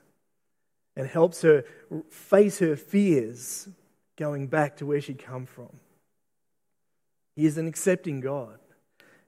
and 0.94 1.08
helps 1.08 1.42
her 1.42 1.64
face 2.08 2.60
her 2.60 2.76
fears 2.76 3.68
going 4.16 4.46
back 4.46 4.76
to 4.76 4.86
where 4.86 5.00
she'd 5.00 5.18
come 5.18 5.44
from. 5.44 5.70
He 7.34 7.46
is 7.46 7.58
an 7.58 7.66
accepting 7.66 8.20
God. 8.20 8.60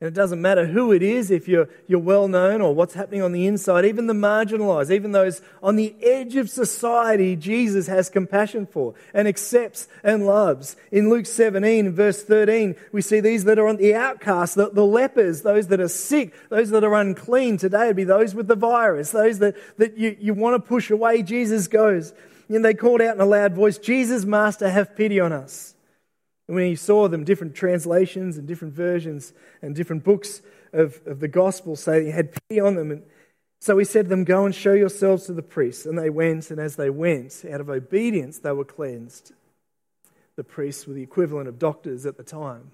And 0.00 0.08
it 0.08 0.14
doesn't 0.14 0.42
matter 0.42 0.66
who 0.66 0.92
it 0.92 1.02
is, 1.02 1.30
if 1.30 1.46
you're, 1.46 1.68
you're 1.86 2.00
well 2.00 2.26
known 2.26 2.60
or 2.60 2.74
what's 2.74 2.94
happening 2.94 3.22
on 3.22 3.32
the 3.32 3.46
inside, 3.46 3.84
even 3.84 4.06
the 4.06 4.12
marginalized, 4.12 4.90
even 4.90 5.12
those 5.12 5.40
on 5.62 5.76
the 5.76 5.94
edge 6.02 6.34
of 6.36 6.50
society, 6.50 7.36
Jesus 7.36 7.86
has 7.86 8.10
compassion 8.10 8.66
for 8.66 8.94
and 9.14 9.28
accepts 9.28 9.86
and 10.02 10.26
loves. 10.26 10.76
In 10.90 11.10
Luke 11.10 11.26
17, 11.26 11.92
verse 11.92 12.24
13, 12.24 12.74
we 12.92 13.02
see 13.02 13.20
these 13.20 13.44
that 13.44 13.58
are 13.58 13.68
on 13.68 13.76
the 13.76 13.94
outcasts, 13.94 14.56
the, 14.56 14.68
the 14.68 14.84
lepers, 14.84 15.42
those 15.42 15.68
that 15.68 15.80
are 15.80 15.88
sick, 15.88 16.34
those 16.48 16.70
that 16.70 16.82
are 16.82 16.94
unclean. 16.94 17.56
Today 17.56 17.86
would 17.86 17.96
be 17.96 18.04
those 18.04 18.34
with 18.34 18.48
the 18.48 18.56
virus, 18.56 19.12
those 19.12 19.38
that, 19.38 19.54
that 19.78 19.96
you, 19.96 20.16
you 20.20 20.34
want 20.34 20.60
to 20.60 20.68
push 20.68 20.90
away. 20.90 21.22
Jesus 21.22 21.68
goes. 21.68 22.12
And 22.48 22.64
they 22.64 22.74
called 22.74 23.00
out 23.00 23.14
in 23.14 23.20
a 23.20 23.26
loud 23.26 23.54
voice, 23.54 23.78
Jesus, 23.78 24.24
Master, 24.24 24.68
have 24.68 24.96
pity 24.96 25.20
on 25.20 25.32
us. 25.32 25.74
And 26.46 26.56
when 26.56 26.66
he 26.66 26.76
saw 26.76 27.08
them, 27.08 27.24
different 27.24 27.54
translations 27.54 28.36
and 28.36 28.46
different 28.46 28.74
versions 28.74 29.32
and 29.62 29.74
different 29.74 30.04
books 30.04 30.42
of, 30.72 31.00
of 31.06 31.20
the 31.20 31.28
gospel 31.28 31.76
say 31.76 32.04
he 32.04 32.10
had 32.10 32.32
pity 32.32 32.60
on 32.60 32.74
them. 32.74 32.90
And 32.90 33.02
so 33.60 33.78
he 33.78 33.84
said 33.84 34.06
to 34.06 34.08
them, 34.10 34.24
Go 34.24 34.44
and 34.44 34.54
show 34.54 34.74
yourselves 34.74 35.24
to 35.26 35.32
the 35.32 35.42
priests. 35.42 35.86
And 35.86 35.98
they 35.98 36.10
went, 36.10 36.50
and 36.50 36.60
as 36.60 36.76
they 36.76 36.90
went, 36.90 37.44
out 37.50 37.60
of 37.60 37.70
obedience, 37.70 38.38
they 38.38 38.52
were 38.52 38.64
cleansed. 38.64 39.32
The 40.36 40.44
priests 40.44 40.86
were 40.86 40.94
the 40.94 41.02
equivalent 41.02 41.48
of 41.48 41.58
doctors 41.58 42.04
at 42.04 42.16
the 42.16 42.24
time. 42.24 42.72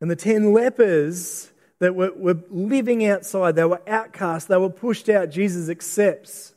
And 0.00 0.10
the 0.10 0.16
ten 0.16 0.52
lepers 0.52 1.52
that 1.78 1.94
were, 1.94 2.12
were 2.14 2.38
living 2.48 3.04
outside, 3.06 3.56
they 3.56 3.64
were 3.64 3.82
outcast, 3.86 4.48
they 4.48 4.56
were 4.56 4.70
pushed 4.70 5.08
out, 5.08 5.30
Jesus 5.30 5.68
accepts 5.68 6.54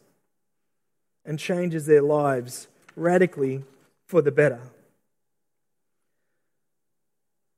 and 1.25 1.39
changes 1.39 1.85
their 1.85 2.01
lives 2.01 2.67
radically 2.95 3.63
for 4.05 4.21
the 4.21 4.31
better. 4.31 4.61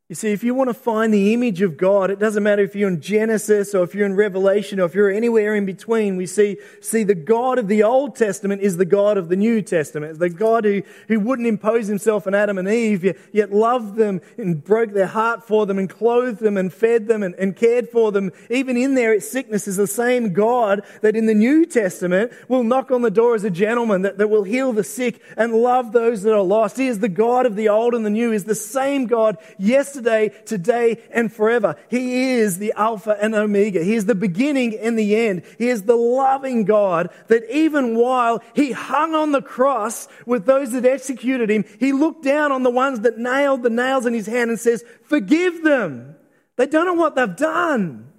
You 0.08 0.14
see, 0.14 0.32
if 0.32 0.44
you 0.44 0.54
want 0.54 0.70
to 0.70 0.76
find 0.76 1.12
the 1.12 1.34
image 1.34 1.64
of 1.64 1.78
God, 1.78 2.12
it 2.12 2.20
doesn't 2.20 2.44
matter 2.44 2.62
if 2.62 2.76
you're 2.76 2.90
in 2.90 3.02
Genesis 3.02 3.74
or 3.74 3.84
if 3.84 3.96
you're 3.96 4.06
in 4.06 4.16
Revelation 4.16 4.80
or 4.80 4.86
if 4.86 4.94
you're 4.94 5.10
anywhere 5.10 5.56
in 5.56 5.66
between. 5.66 6.16
We 6.16 6.28
see, 6.28 6.58
see 6.80 7.04
the 7.04 7.16
God 7.16 7.58
of 7.58 7.68
the 7.68 7.82
Old 7.82 8.16
Testament 8.16 8.62
is 8.62 8.78
the 8.78 8.86
God 8.86 9.18
of 9.18 9.30
the 9.30 9.36
New 9.36 9.64
Testament. 9.64 10.20
The 10.20 10.30
God 10.30 10.64
who, 10.64 10.84
who 11.08 11.20
wouldn't 11.20 11.48
impose 11.48 11.88
himself 11.88 12.28
on 12.28 12.36
Adam 12.36 12.60
and 12.60 12.68
Eve, 12.68 13.04
yet, 13.04 13.18
yet 13.32 13.52
loved 13.52 13.96
them 13.96 14.22
and 14.38 14.64
broke 14.64 14.92
their 14.92 15.08
heart 15.08 15.42
for 15.48 15.66
them 15.66 15.80
and 15.80 15.90
clothed 15.90 16.40
them 16.40 16.56
and 16.56 16.72
fed 16.72 17.08
them 17.08 17.24
and, 17.24 17.34
and 17.40 17.56
cared 17.56 17.90
for 17.90 18.12
them. 18.12 18.32
Even 18.52 18.78
in 18.78 18.94
their 18.94 19.20
sickness 19.20 19.68
is 19.68 19.78
the 19.78 19.88
same 19.88 20.34
God 20.34 20.84
that 21.02 21.16
in 21.16 21.26
the 21.26 21.34
New 21.34 21.66
Testament 21.66 22.32
will 22.48 22.64
knock 22.64 22.92
on 22.92 23.02
the 23.02 23.10
door 23.10 23.34
as 23.34 23.44
a 23.44 23.50
gentleman, 23.50 24.04
that, 24.04 24.20
that 24.20 24.30
will 24.30 24.44
heal 24.44 24.72
the 24.72 24.84
sick 24.84 25.20
and 25.36 25.52
love 25.52 25.94
those 25.94 26.22
that 26.22 26.36
are 26.36 26.44
lost. 26.44 26.78
He 26.78 26.86
is 26.86 27.00
the 27.00 27.10
God 27.10 27.48
of 27.48 27.56
the 27.56 27.70
Old 27.70 27.96
and 27.96 28.06
the 28.06 28.12
New, 28.12 28.32
is 28.32 28.44
the 28.44 28.54
same 28.54 29.08
God, 29.08 29.40
yes, 29.58 29.95
yesterday, 29.96 30.30
today, 30.46 31.02
and 31.12 31.32
forever. 31.32 31.76
He 31.90 32.32
is 32.32 32.58
the 32.58 32.74
Alpha 32.76 33.18
and 33.22 33.34
Omega. 33.34 33.84
He 33.84 33.96
is 33.96 34.06
the 34.06 34.16
beginning 34.16 34.78
and 34.78 34.98
the 34.98 35.16
end. 35.16 35.44
He 35.58 35.70
is 35.70 35.84
the 35.84 35.96
loving 35.96 36.66
God 36.66 37.10
that 37.28 37.44
even 37.50 37.96
while 37.96 38.44
he 38.54 38.72
hung 38.72 39.16
on 39.16 39.32
the 39.32 39.42
cross 39.42 40.08
with 40.26 40.46
those 40.46 40.72
that 40.72 40.86
executed 40.86 41.50
him, 41.50 41.66
he 41.80 41.94
looked 41.94 42.24
down 42.24 42.52
on 42.52 42.64
the 42.64 42.70
ones 42.70 43.02
that 43.02 43.18
nailed 43.18 43.64
the 43.64 43.70
nails 43.70 44.06
in 44.06 44.14
his 44.14 44.28
hand 44.28 44.50
and 44.50 44.60
says, 44.60 44.84
Forgive 45.04 45.64
them. 45.64 46.16
They 46.58 46.68
don't 46.68 46.86
know 46.86 46.94
what 46.94 47.16
they've 47.16 47.36
done. 47.36 48.12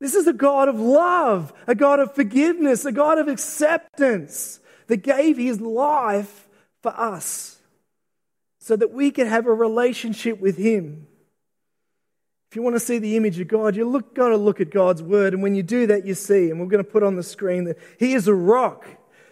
This 0.00 0.14
is 0.14 0.26
a 0.26 0.32
God 0.32 0.68
of 0.68 0.78
love, 0.78 1.52
a 1.66 1.74
God 1.74 2.00
of 2.00 2.14
forgiveness, 2.14 2.84
a 2.84 2.92
God 2.92 3.18
of 3.18 3.28
acceptance 3.28 4.60
that 4.88 4.98
gave 4.98 5.38
his 5.38 5.60
life 5.60 6.48
for 6.82 6.90
us 6.90 7.53
so 8.64 8.76
that 8.76 8.92
we 8.92 9.10
can 9.10 9.26
have 9.26 9.46
a 9.46 9.52
relationship 9.52 10.40
with 10.40 10.56
Him. 10.56 11.06
If 12.48 12.56
you 12.56 12.62
want 12.62 12.76
to 12.76 12.80
see 12.80 12.98
the 12.98 13.14
image 13.14 13.38
of 13.38 13.46
God, 13.46 13.76
you've 13.76 14.14
got 14.14 14.30
to 14.30 14.38
look 14.38 14.58
at 14.58 14.70
God's 14.70 15.02
Word. 15.02 15.34
And 15.34 15.42
when 15.42 15.54
you 15.54 15.62
do 15.62 15.86
that, 15.88 16.06
you 16.06 16.14
see, 16.14 16.48
and 16.48 16.58
we're 16.58 16.68
going 16.68 16.82
to 16.82 16.90
put 16.90 17.02
on 17.02 17.14
the 17.14 17.22
screen 17.22 17.64
that 17.64 17.76
He 17.98 18.14
is 18.14 18.26
a 18.26 18.32
rock 18.32 18.86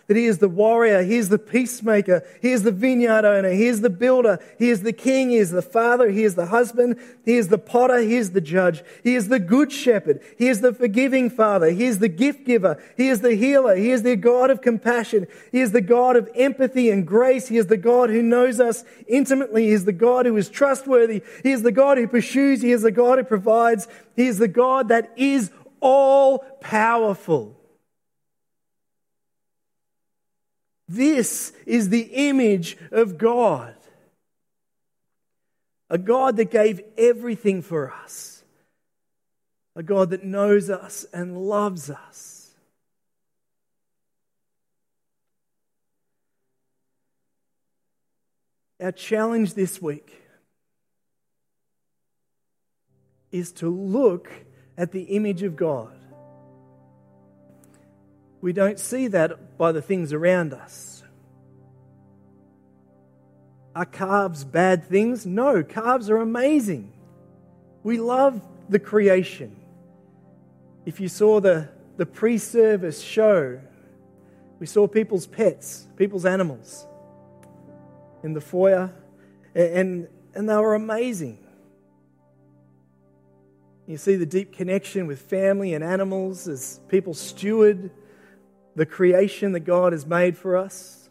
that 0.08 0.16
He 0.16 0.26
is 0.26 0.38
the 0.38 0.48
warrior, 0.48 1.02
He 1.02 1.16
is 1.16 1.28
the 1.28 1.38
peacemaker, 1.38 2.24
He 2.40 2.52
is 2.52 2.62
the 2.62 2.72
vineyard 2.72 3.24
owner, 3.24 3.50
He 3.50 3.66
is 3.66 3.80
the 3.80 3.90
builder, 3.90 4.38
He 4.58 4.70
is 4.70 4.82
the 4.82 4.92
king, 4.92 5.30
He 5.30 5.36
is 5.36 5.50
the 5.50 5.62
father, 5.62 6.10
He 6.10 6.24
is 6.24 6.34
the 6.34 6.46
husband, 6.46 6.98
He 7.24 7.36
is 7.36 7.48
the 7.48 7.58
potter, 7.58 7.98
He 7.98 8.16
is 8.16 8.32
the 8.32 8.40
judge, 8.40 8.82
He 9.02 9.14
is 9.14 9.28
the 9.28 9.38
good 9.38 9.72
shepherd, 9.72 10.20
He 10.38 10.48
is 10.48 10.60
the 10.60 10.72
forgiving 10.72 11.30
father, 11.30 11.70
He 11.70 11.84
is 11.84 11.98
the 11.98 12.08
gift 12.08 12.44
giver, 12.44 12.82
He 12.96 13.08
is 13.08 13.20
the 13.20 13.34
healer, 13.34 13.76
He 13.76 13.90
is 13.90 14.02
the 14.02 14.16
God 14.16 14.50
of 14.50 14.60
compassion, 14.62 15.26
He 15.50 15.60
is 15.60 15.72
the 15.72 15.80
God 15.80 16.16
of 16.16 16.28
empathy 16.34 16.90
and 16.90 17.06
grace, 17.06 17.48
He 17.48 17.58
is 17.58 17.68
the 17.68 17.76
God 17.76 18.10
who 18.10 18.22
knows 18.22 18.60
us 18.60 18.84
intimately, 19.06 19.66
He 19.66 19.72
is 19.72 19.84
the 19.84 19.92
God 19.92 20.26
who 20.26 20.36
is 20.36 20.48
trustworthy, 20.48 21.22
He 21.42 21.52
is 21.52 21.62
the 21.62 21.72
God 21.72 21.98
who 21.98 22.08
pursues, 22.08 22.62
He 22.62 22.72
is 22.72 22.82
the 22.82 22.90
God 22.90 23.18
who 23.18 23.24
provides, 23.24 23.88
He 24.16 24.26
is 24.26 24.38
the 24.38 24.48
God 24.48 24.88
that 24.88 25.12
is 25.16 25.50
all 25.80 26.38
powerful. 26.60 27.56
This 30.92 31.54
is 31.64 31.88
the 31.88 32.02
image 32.02 32.76
of 32.90 33.16
God. 33.16 33.74
A 35.88 35.96
God 35.96 36.36
that 36.36 36.50
gave 36.50 36.82
everything 36.98 37.62
for 37.62 37.90
us. 37.90 38.44
A 39.74 39.82
God 39.82 40.10
that 40.10 40.22
knows 40.22 40.68
us 40.68 41.06
and 41.14 41.38
loves 41.38 41.88
us. 41.88 42.50
Our 48.78 48.92
challenge 48.92 49.54
this 49.54 49.80
week 49.80 50.12
is 53.30 53.50
to 53.52 53.70
look 53.70 54.30
at 54.76 54.92
the 54.92 55.04
image 55.04 55.42
of 55.42 55.56
God 55.56 56.01
we 58.42 58.52
don't 58.52 58.78
see 58.78 59.06
that 59.06 59.56
by 59.56 59.72
the 59.72 59.80
things 59.80 60.12
around 60.12 60.52
us. 60.52 61.02
Are 63.74 63.86
calves 63.86 64.44
bad 64.44 64.84
things? 64.84 65.24
No, 65.24 65.62
calves 65.62 66.10
are 66.10 66.18
amazing. 66.18 66.92
We 67.84 67.98
love 67.98 68.42
the 68.68 68.80
creation. 68.80 69.56
If 70.84 71.00
you 71.00 71.08
saw 71.08 71.40
the, 71.40 71.68
the 71.96 72.04
pre 72.04 72.36
service 72.36 73.00
show, 73.00 73.60
we 74.58 74.66
saw 74.66 74.86
people's 74.88 75.26
pets, 75.26 75.86
people's 75.96 76.26
animals 76.26 76.86
in 78.24 78.34
the 78.34 78.40
foyer, 78.40 78.92
and, 79.54 80.08
and 80.34 80.48
they 80.48 80.56
were 80.56 80.74
amazing. 80.74 81.38
You 83.86 83.96
see 83.96 84.16
the 84.16 84.26
deep 84.26 84.52
connection 84.52 85.06
with 85.06 85.20
family 85.20 85.74
and 85.74 85.84
animals 85.84 86.48
as 86.48 86.80
people 86.88 87.14
steward 87.14 87.90
the 88.74 88.86
creation 88.86 89.52
that 89.52 89.60
God 89.60 89.92
has 89.92 90.06
made 90.06 90.36
for 90.36 90.56
us, 90.56 91.08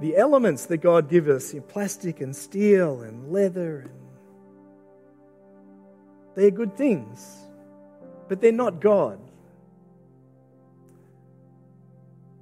the 0.00 0.16
elements 0.16 0.66
that 0.66 0.78
God 0.78 1.08
gives 1.08 1.28
us 1.28 1.52
in 1.52 1.62
plastic 1.62 2.20
and 2.20 2.34
steel 2.34 3.02
and 3.02 3.32
leather, 3.32 3.80
and 3.80 3.90
they're 6.34 6.50
good 6.50 6.76
things, 6.76 7.36
but 8.28 8.40
they're 8.40 8.52
not 8.52 8.80
God. 8.80 9.18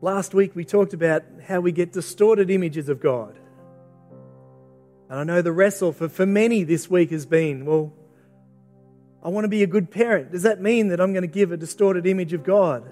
Last 0.03 0.35
week 0.35 0.55
we 0.55 0.65
talked 0.65 0.93
about 0.93 1.23
how 1.47 1.61
we 1.61 1.73
get 1.73 1.93
distorted 1.93 2.51
images 2.51 2.89
of 2.89 3.01
God. 3.01 3.39
And 5.09 5.19
I 5.21 5.25
know 5.25 5.41
the 5.41 5.53
wrestle 5.53 5.93
for, 5.93 6.09
for 6.09 6.27
many 6.27 6.65
this 6.65 6.91
week 6.91 7.11
has 7.11 7.25
been 7.25 7.65
well, 7.65 7.93
I 9.27 9.29
want 9.29 9.43
to 9.43 9.49
be 9.49 9.65
a 9.65 9.67
good 9.67 9.91
parent. 9.91 10.31
Does 10.31 10.45
that 10.45 10.61
mean 10.61 10.87
that 10.89 11.01
I'm 11.01 11.13
going 11.13 11.23
to 11.23 11.27
give 11.27 11.51
a 11.51 11.57
distorted 11.57 12.07
image 12.07 12.33
of 12.33 12.45
God? 12.45 12.89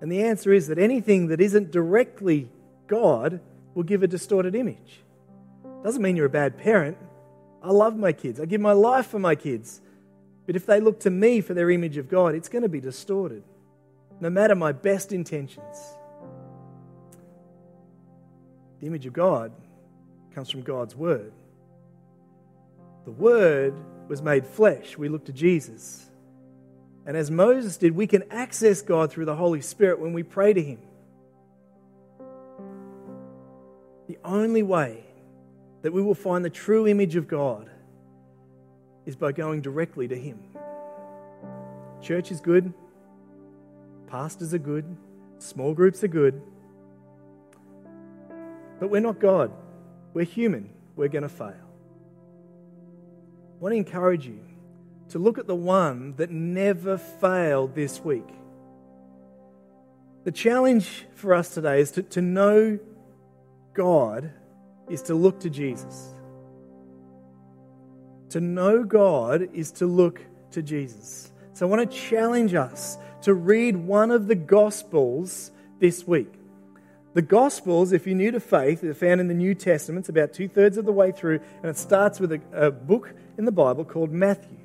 And 0.00 0.10
the 0.10 0.22
answer 0.22 0.52
is 0.52 0.68
that 0.68 0.78
anything 0.78 1.26
that 1.26 1.40
isn't 1.40 1.72
directly 1.72 2.48
God 2.86 3.40
will 3.74 3.82
give 3.82 4.04
a 4.04 4.06
distorted 4.06 4.54
image. 4.54 5.02
Doesn't 5.82 6.00
mean 6.00 6.14
you're 6.14 6.26
a 6.26 6.30
bad 6.30 6.58
parent. 6.58 6.96
I 7.60 7.72
love 7.72 7.96
my 7.96 8.12
kids. 8.12 8.38
I 8.38 8.44
give 8.44 8.60
my 8.60 8.70
life 8.70 9.08
for 9.08 9.18
my 9.18 9.34
kids. 9.34 9.80
But 10.46 10.54
if 10.54 10.64
they 10.64 10.78
look 10.78 11.00
to 11.00 11.10
me 11.10 11.40
for 11.40 11.54
their 11.54 11.72
image 11.72 11.96
of 11.96 12.08
God, 12.08 12.36
it's 12.36 12.48
going 12.48 12.62
to 12.62 12.68
be 12.68 12.80
distorted, 12.80 13.42
no 14.20 14.30
matter 14.30 14.54
my 14.54 14.70
best 14.70 15.12
intentions. 15.12 15.76
The 18.78 18.86
image 18.86 19.06
of 19.06 19.12
God 19.12 19.50
comes 20.36 20.50
from 20.50 20.62
God's 20.62 20.94
Word. 20.94 21.32
The 23.06 23.10
Word 23.10 23.74
was 24.10 24.20
made 24.20 24.44
flesh. 24.44 24.98
We 24.98 25.08
look 25.08 25.26
to 25.26 25.32
Jesus. 25.32 26.04
And 27.06 27.16
as 27.16 27.30
Moses 27.30 27.76
did, 27.76 27.94
we 27.94 28.08
can 28.08 28.24
access 28.32 28.82
God 28.82 29.12
through 29.12 29.24
the 29.24 29.36
Holy 29.36 29.60
Spirit 29.60 30.00
when 30.00 30.12
we 30.12 30.24
pray 30.24 30.52
to 30.52 30.60
Him. 30.60 30.80
The 34.08 34.18
only 34.24 34.64
way 34.64 35.04
that 35.82 35.92
we 35.92 36.02
will 36.02 36.16
find 36.16 36.44
the 36.44 36.50
true 36.50 36.88
image 36.88 37.14
of 37.14 37.28
God 37.28 37.70
is 39.06 39.14
by 39.14 39.30
going 39.30 39.60
directly 39.60 40.08
to 40.08 40.18
Him. 40.18 40.40
Church 42.02 42.32
is 42.32 42.40
good, 42.40 42.74
pastors 44.08 44.52
are 44.52 44.58
good, 44.58 44.96
small 45.38 45.72
groups 45.72 46.02
are 46.02 46.08
good, 46.08 46.42
but 48.80 48.90
we're 48.90 49.00
not 49.00 49.20
God. 49.20 49.52
We're 50.14 50.24
human. 50.24 50.70
We're 50.96 51.06
going 51.06 51.22
to 51.22 51.28
fail. 51.28 51.69
I 53.60 53.62
want 53.62 53.74
to 53.74 53.76
encourage 53.76 54.26
you 54.26 54.40
to 55.10 55.18
look 55.18 55.36
at 55.36 55.46
the 55.46 55.54
one 55.54 56.14
that 56.16 56.30
never 56.30 56.96
failed 56.96 57.74
this 57.74 58.02
week. 58.02 58.26
The 60.24 60.32
challenge 60.32 61.04
for 61.14 61.34
us 61.34 61.52
today 61.52 61.80
is 61.80 61.90
to, 61.92 62.02
to 62.04 62.22
know 62.22 62.78
God 63.74 64.32
is 64.88 65.02
to 65.02 65.14
look 65.14 65.40
to 65.40 65.50
Jesus. 65.50 66.14
To 68.30 68.40
know 68.40 68.82
God 68.82 69.50
is 69.52 69.72
to 69.72 69.86
look 69.86 70.22
to 70.52 70.62
Jesus. 70.62 71.30
So 71.52 71.66
I 71.66 71.68
want 71.68 71.90
to 71.90 71.98
challenge 71.98 72.54
us 72.54 72.96
to 73.22 73.34
read 73.34 73.76
one 73.76 74.10
of 74.10 74.26
the 74.26 74.36
Gospels 74.36 75.50
this 75.80 76.06
week. 76.06 76.32
The 77.12 77.22
Gospels, 77.22 77.92
if 77.92 78.06
you're 78.06 78.14
new 78.14 78.30
to 78.30 78.40
faith, 78.40 78.84
are 78.84 78.94
found 78.94 79.20
in 79.20 79.26
the 79.26 79.34
New 79.34 79.54
Testament. 79.54 80.02
It's 80.02 80.08
about 80.08 80.32
two 80.32 80.46
thirds 80.46 80.76
of 80.76 80.84
the 80.84 80.92
way 80.92 81.10
through, 81.10 81.40
and 81.62 81.66
it 81.66 81.76
starts 81.76 82.20
with 82.20 82.32
a, 82.32 82.40
a 82.52 82.70
book 82.70 83.12
in 83.36 83.44
the 83.44 83.52
Bible 83.52 83.84
called 83.84 84.12
Matthew. 84.12 84.58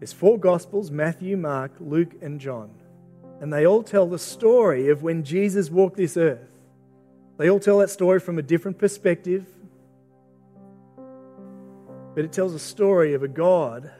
There's 0.00 0.12
four 0.12 0.38
Gospels 0.38 0.90
Matthew, 0.90 1.36
Mark, 1.36 1.72
Luke, 1.78 2.14
and 2.20 2.40
John. 2.40 2.70
And 3.40 3.52
they 3.52 3.64
all 3.64 3.84
tell 3.84 4.06
the 4.06 4.18
story 4.18 4.88
of 4.88 5.02
when 5.02 5.22
Jesus 5.22 5.70
walked 5.70 5.96
this 5.96 6.16
earth. 6.16 6.48
They 7.36 7.48
all 7.48 7.60
tell 7.60 7.78
that 7.78 7.90
story 7.90 8.18
from 8.18 8.38
a 8.38 8.42
different 8.42 8.78
perspective. 8.78 9.46
But 10.96 12.24
it 12.24 12.32
tells 12.32 12.54
a 12.54 12.58
story 12.58 13.14
of 13.14 13.22
a 13.22 13.28
God 13.28 13.92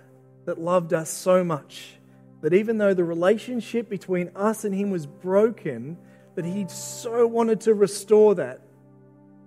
that 0.47 0.59
loved 0.59 0.93
us 0.93 1.11
so 1.11 1.45
much 1.45 1.95
that 2.41 2.53
even 2.53 2.79
though 2.79 2.95
the 2.95 3.05
relationship 3.05 3.89
between 3.89 4.31
us 4.35 4.65
and 4.65 4.75
Him 4.75 4.91
was 4.91 5.07
broken, 5.07 5.97
that 6.39 6.45
He 6.45 6.69
so 6.69 7.27
wanted 7.27 7.63
to 7.63 7.75
restore 7.75 8.37
that, 8.37 8.61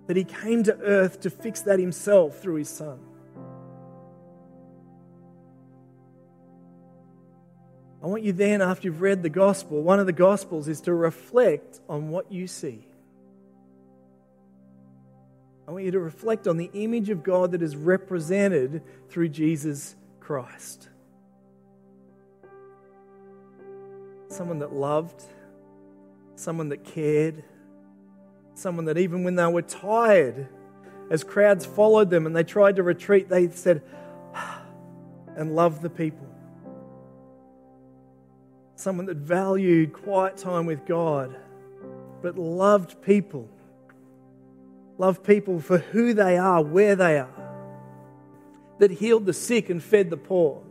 that 0.08 0.16
He 0.18 0.24
came 0.24 0.62
to 0.64 0.78
earth 0.78 1.20
to 1.22 1.30
fix 1.30 1.62
that 1.62 1.78
Himself 1.78 2.40
through 2.42 2.56
His 2.56 2.68
Son. 2.68 2.98
I 8.02 8.08
want 8.08 8.24
you 8.24 8.34
then, 8.34 8.60
after 8.60 8.88
you've 8.88 9.00
read 9.00 9.22
the 9.22 9.30
gospel, 9.30 9.80
one 9.80 10.00
of 10.00 10.06
the 10.06 10.12
gospels 10.12 10.68
is 10.68 10.82
to 10.82 10.92
reflect 10.92 11.80
on 11.88 12.10
what 12.10 12.30
you 12.30 12.46
see. 12.46 12.84
I 15.66 15.70
want 15.70 15.86
you 15.86 15.92
to 15.92 16.00
reflect 16.00 16.46
on 16.46 16.58
the 16.58 16.68
image 16.74 17.08
of 17.08 17.22
God 17.22 17.52
that 17.52 17.62
is 17.62 17.74
represented 17.74 18.82
through 19.08 19.30
Jesus 19.30 19.96
Christ. 20.20 20.90
Someone 24.28 24.58
that 24.58 24.74
loved, 24.74 25.24
someone 26.42 26.68
that 26.70 26.84
cared, 26.84 27.44
someone 28.54 28.86
that 28.86 28.98
even 28.98 29.24
when 29.24 29.36
they 29.36 29.46
were 29.46 29.62
tired, 29.62 30.48
as 31.10 31.24
crowds 31.24 31.64
followed 31.64 32.10
them 32.10 32.26
and 32.26 32.34
they 32.34 32.44
tried 32.44 32.76
to 32.76 32.82
retreat, 32.82 33.28
they 33.28 33.48
said, 33.50 33.82
and 35.36 35.54
loved 35.54 35.82
the 35.82 35.90
people. 35.90 36.28
Someone 38.76 39.06
that 39.06 39.18
valued 39.18 39.92
quiet 39.92 40.36
time 40.36 40.66
with 40.66 40.84
God, 40.86 41.36
but 42.20 42.36
loved 42.36 43.00
people 43.02 43.48
Loved 44.98 45.24
people 45.24 45.58
for 45.58 45.78
who 45.78 46.14
they 46.14 46.36
are, 46.38 46.62
where 46.62 46.94
they 46.94 47.18
are. 47.18 47.28
That 48.78 48.90
healed 48.90 49.26
the 49.26 49.32
sick 49.32 49.70
and 49.70 49.82
fed 49.82 50.10
the 50.10 50.16
poor. 50.16 50.62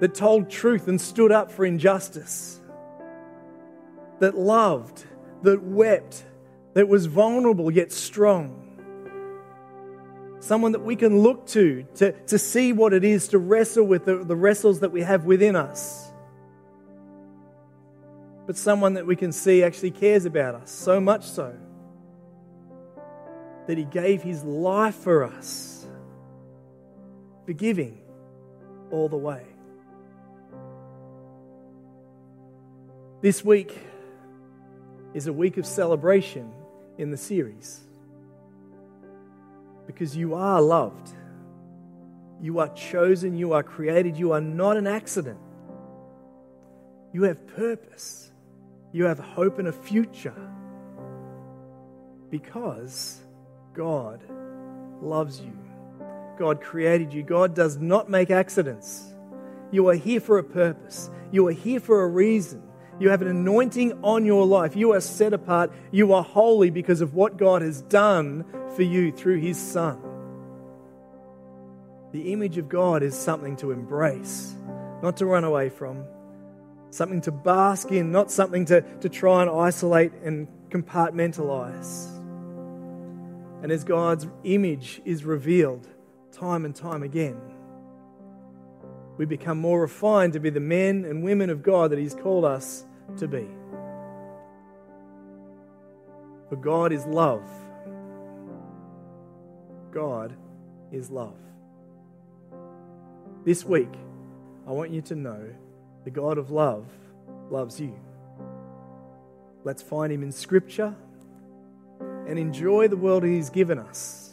That 0.00 0.14
told 0.14 0.50
truth 0.50 0.88
and 0.88 1.00
stood 1.00 1.32
up 1.32 1.50
for 1.50 1.64
injustice. 1.64 2.60
That 4.22 4.38
loved, 4.38 5.04
that 5.42 5.64
wept, 5.64 6.24
that 6.74 6.86
was 6.86 7.06
vulnerable 7.06 7.72
yet 7.72 7.90
strong. 7.90 8.54
Someone 10.38 10.70
that 10.70 10.84
we 10.84 10.94
can 10.94 11.18
look 11.18 11.44
to 11.48 11.84
to, 11.96 12.12
to 12.28 12.38
see 12.38 12.72
what 12.72 12.92
it 12.92 13.02
is 13.02 13.26
to 13.28 13.38
wrestle 13.38 13.82
with 13.82 14.04
the, 14.04 14.18
the 14.18 14.36
wrestles 14.36 14.78
that 14.78 14.92
we 14.92 15.00
have 15.00 15.24
within 15.24 15.56
us. 15.56 16.12
But 18.46 18.56
someone 18.56 18.94
that 18.94 19.06
we 19.06 19.16
can 19.16 19.32
see 19.32 19.64
actually 19.64 19.90
cares 19.90 20.24
about 20.24 20.54
us, 20.54 20.70
so 20.70 21.00
much 21.00 21.24
so 21.24 21.56
that 23.66 23.76
he 23.76 23.84
gave 23.84 24.22
his 24.22 24.44
life 24.44 24.94
for 24.94 25.24
us, 25.24 25.84
forgiving 27.44 27.98
all 28.92 29.08
the 29.08 29.16
way. 29.16 29.42
This 33.20 33.44
week 33.44 33.88
is 35.14 35.26
a 35.26 35.32
week 35.32 35.56
of 35.56 35.66
celebration 35.66 36.52
in 36.98 37.10
the 37.10 37.16
series 37.16 37.80
because 39.86 40.16
you 40.16 40.34
are 40.34 40.60
loved. 40.60 41.10
You 42.40 42.58
are 42.58 42.68
chosen, 42.68 43.36
you 43.36 43.52
are 43.52 43.62
created, 43.62 44.16
you 44.16 44.32
are 44.32 44.40
not 44.40 44.76
an 44.76 44.86
accident. 44.86 45.38
You 47.12 47.24
have 47.24 47.46
purpose, 47.46 48.30
you 48.92 49.04
have 49.04 49.18
hope 49.18 49.58
and 49.58 49.68
a 49.68 49.72
future 49.72 50.34
because 52.30 53.20
God 53.74 54.22
loves 55.02 55.40
you. 55.40 55.56
God 56.38 56.60
created 56.60 57.12
you. 57.12 57.22
God 57.22 57.54
does 57.54 57.76
not 57.76 58.08
make 58.08 58.30
accidents. 58.30 59.12
You 59.70 59.88
are 59.88 59.94
here 59.94 60.20
for 60.20 60.38
a 60.38 60.44
purpose. 60.44 61.10
You 61.30 61.46
are 61.48 61.52
here 61.52 61.78
for 61.78 62.02
a 62.02 62.08
reason. 62.08 62.62
You 63.02 63.08
have 63.08 63.20
an 63.20 63.26
anointing 63.26 63.98
on 64.04 64.24
your 64.24 64.46
life. 64.46 64.76
You 64.76 64.92
are 64.92 65.00
set 65.00 65.32
apart. 65.32 65.72
You 65.90 66.12
are 66.12 66.22
holy 66.22 66.70
because 66.70 67.00
of 67.00 67.14
what 67.14 67.36
God 67.36 67.60
has 67.60 67.82
done 67.82 68.44
for 68.76 68.82
you 68.82 69.10
through 69.10 69.40
His 69.40 69.58
Son. 69.58 70.00
The 72.12 72.32
image 72.32 72.58
of 72.58 72.68
God 72.68 73.02
is 73.02 73.18
something 73.18 73.56
to 73.56 73.72
embrace, 73.72 74.54
not 75.02 75.16
to 75.16 75.26
run 75.26 75.42
away 75.42 75.68
from, 75.68 76.04
something 76.90 77.20
to 77.22 77.32
bask 77.32 77.90
in, 77.90 78.12
not 78.12 78.30
something 78.30 78.66
to, 78.66 78.82
to 79.00 79.08
try 79.08 79.42
and 79.42 79.50
isolate 79.50 80.12
and 80.22 80.46
compartmentalize. 80.70 82.06
And 83.64 83.72
as 83.72 83.82
God's 83.82 84.28
image 84.44 85.02
is 85.04 85.24
revealed 85.24 85.88
time 86.30 86.64
and 86.64 86.76
time 86.76 87.02
again, 87.02 87.40
we 89.16 89.24
become 89.24 89.58
more 89.58 89.80
refined 89.80 90.34
to 90.34 90.38
be 90.38 90.50
the 90.50 90.60
men 90.60 91.04
and 91.04 91.24
women 91.24 91.50
of 91.50 91.64
God 91.64 91.90
that 91.90 91.98
He's 91.98 92.14
called 92.14 92.44
us 92.44 92.84
to 93.18 93.28
be. 93.28 93.46
For 96.48 96.56
God 96.56 96.92
is 96.92 97.06
love. 97.06 97.48
God 99.92 100.34
is 100.90 101.10
love. 101.10 101.36
This 103.44 103.64
week, 103.64 103.92
I 104.66 104.70
want 104.70 104.90
you 104.90 105.02
to 105.02 105.14
know 105.14 105.42
the 106.04 106.10
God 106.10 106.38
of 106.38 106.50
love 106.50 106.86
loves 107.50 107.80
you. 107.80 107.98
Let's 109.64 109.82
find 109.82 110.12
Him 110.12 110.22
in 110.22 110.32
Scripture 110.32 110.94
and 112.00 112.38
enjoy 112.38 112.88
the 112.88 112.96
world 112.96 113.24
He's 113.24 113.50
given 113.50 113.78
us 113.78 114.32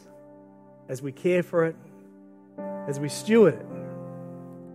as 0.87 1.01
we 1.01 1.11
care 1.11 1.43
for 1.43 1.65
it, 1.65 1.75
as 2.87 2.99
we 2.99 3.09
steward 3.09 3.53
it, 3.53 3.65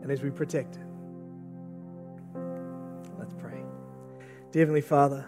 and 0.02 0.10
as 0.10 0.22
we 0.22 0.30
protect 0.30 0.76
it. 0.76 0.93
Dear 4.54 4.60
Heavenly 4.60 4.82
Father, 4.82 5.26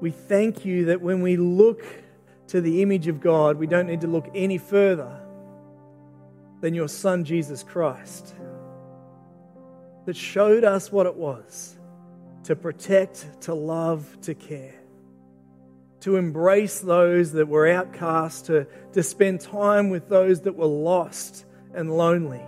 we 0.00 0.10
thank 0.10 0.64
you 0.64 0.86
that 0.86 1.00
when 1.00 1.22
we 1.22 1.36
look 1.36 1.84
to 2.48 2.60
the 2.60 2.82
image 2.82 3.06
of 3.06 3.20
God, 3.20 3.56
we 3.56 3.68
don't 3.68 3.86
need 3.86 4.00
to 4.00 4.08
look 4.08 4.28
any 4.34 4.58
further 4.58 5.20
than 6.60 6.74
your 6.74 6.88
Son, 6.88 7.24
Jesus 7.24 7.62
Christ, 7.62 8.34
that 10.06 10.16
showed 10.16 10.64
us 10.64 10.90
what 10.90 11.06
it 11.06 11.14
was 11.14 11.78
to 12.42 12.56
protect, 12.56 13.42
to 13.42 13.54
love, 13.54 14.20
to 14.22 14.34
care, 14.34 14.74
to 16.00 16.16
embrace 16.16 16.80
those 16.80 17.30
that 17.30 17.46
were 17.46 17.68
outcast, 17.68 18.46
to, 18.46 18.66
to 18.94 19.04
spend 19.04 19.40
time 19.40 19.88
with 19.88 20.08
those 20.08 20.40
that 20.40 20.56
were 20.56 20.66
lost 20.66 21.44
and 21.74 21.96
lonely. 21.96 22.42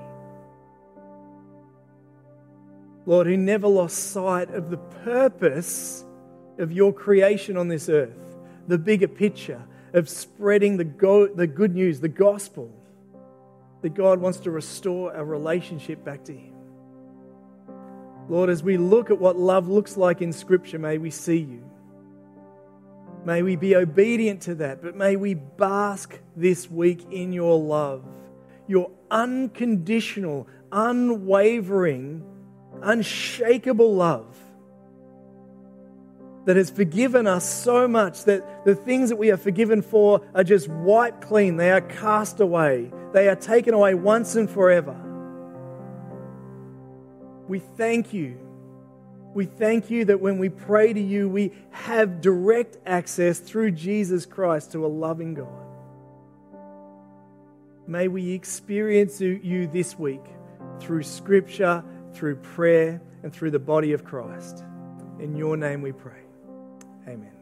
Lord, 3.08 3.26
who 3.26 3.38
never 3.38 3.66
lost 3.66 4.10
sight 4.12 4.50
of 4.50 4.68
the 4.68 4.76
purpose 4.76 6.04
of 6.58 6.70
your 6.70 6.92
creation 6.92 7.56
on 7.56 7.66
this 7.66 7.88
earth, 7.88 8.36
the 8.66 8.76
bigger 8.76 9.08
picture 9.08 9.62
of 9.94 10.10
spreading 10.10 10.76
the, 10.76 10.84
go- 10.84 11.26
the 11.26 11.46
good 11.46 11.74
news, 11.74 12.00
the 12.00 12.08
gospel, 12.10 12.70
that 13.80 13.94
God 13.94 14.20
wants 14.20 14.40
to 14.40 14.50
restore 14.50 15.16
our 15.16 15.24
relationship 15.24 16.04
back 16.04 16.22
to 16.24 16.36
Him. 16.36 16.52
Lord, 18.28 18.50
as 18.50 18.62
we 18.62 18.76
look 18.76 19.10
at 19.10 19.18
what 19.18 19.38
love 19.38 19.68
looks 19.68 19.96
like 19.96 20.20
in 20.20 20.30
Scripture, 20.30 20.78
may 20.78 20.98
we 20.98 21.10
see 21.10 21.38
you. 21.38 21.64
May 23.24 23.42
we 23.42 23.56
be 23.56 23.74
obedient 23.74 24.42
to 24.42 24.54
that, 24.56 24.82
but 24.82 24.94
may 24.94 25.16
we 25.16 25.32
bask 25.32 26.18
this 26.36 26.70
week 26.70 27.10
in 27.10 27.32
your 27.32 27.58
love, 27.58 28.04
your 28.66 28.90
unconditional, 29.10 30.46
unwavering, 30.70 32.27
unshakable 32.82 33.94
love 33.94 34.36
that 36.44 36.56
has 36.56 36.70
forgiven 36.70 37.26
us 37.26 37.46
so 37.46 37.86
much 37.86 38.24
that 38.24 38.64
the 38.64 38.74
things 38.74 39.10
that 39.10 39.16
we 39.16 39.30
are 39.30 39.36
forgiven 39.36 39.82
for 39.82 40.22
are 40.34 40.44
just 40.44 40.66
wiped 40.68 41.20
clean. 41.20 41.56
They 41.56 41.70
are 41.70 41.82
cast 41.82 42.40
away, 42.40 42.90
they 43.12 43.28
are 43.28 43.36
taken 43.36 43.74
away 43.74 43.94
once 43.94 44.34
and 44.34 44.48
forever. 44.48 44.96
We 47.48 47.58
thank 47.58 48.12
you. 48.12 48.38
We 49.34 49.44
thank 49.44 49.90
you 49.90 50.06
that 50.06 50.20
when 50.20 50.38
we 50.38 50.48
pray 50.48 50.92
to 50.92 51.00
you, 51.00 51.28
we 51.28 51.52
have 51.70 52.20
direct 52.20 52.78
access 52.86 53.38
through 53.38 53.72
Jesus 53.72 54.24
Christ 54.24 54.72
to 54.72 54.84
a 54.84 54.88
loving 54.88 55.34
God. 55.34 55.48
May 57.86 58.08
we 58.08 58.32
experience 58.32 59.20
you 59.20 59.66
this 59.66 59.98
week 59.98 60.24
through 60.80 61.02
Scripture, 61.02 61.84
through 62.12 62.36
prayer, 62.36 63.00
and 63.22 63.32
through 63.32 63.50
the 63.50 63.58
body 63.58 63.92
of 63.92 64.04
Christ. 64.04 64.64
In 65.18 65.36
your 65.36 65.56
name 65.56 65.82
we 65.82 65.92
pray. 65.92 66.22
Amen. 67.06 67.37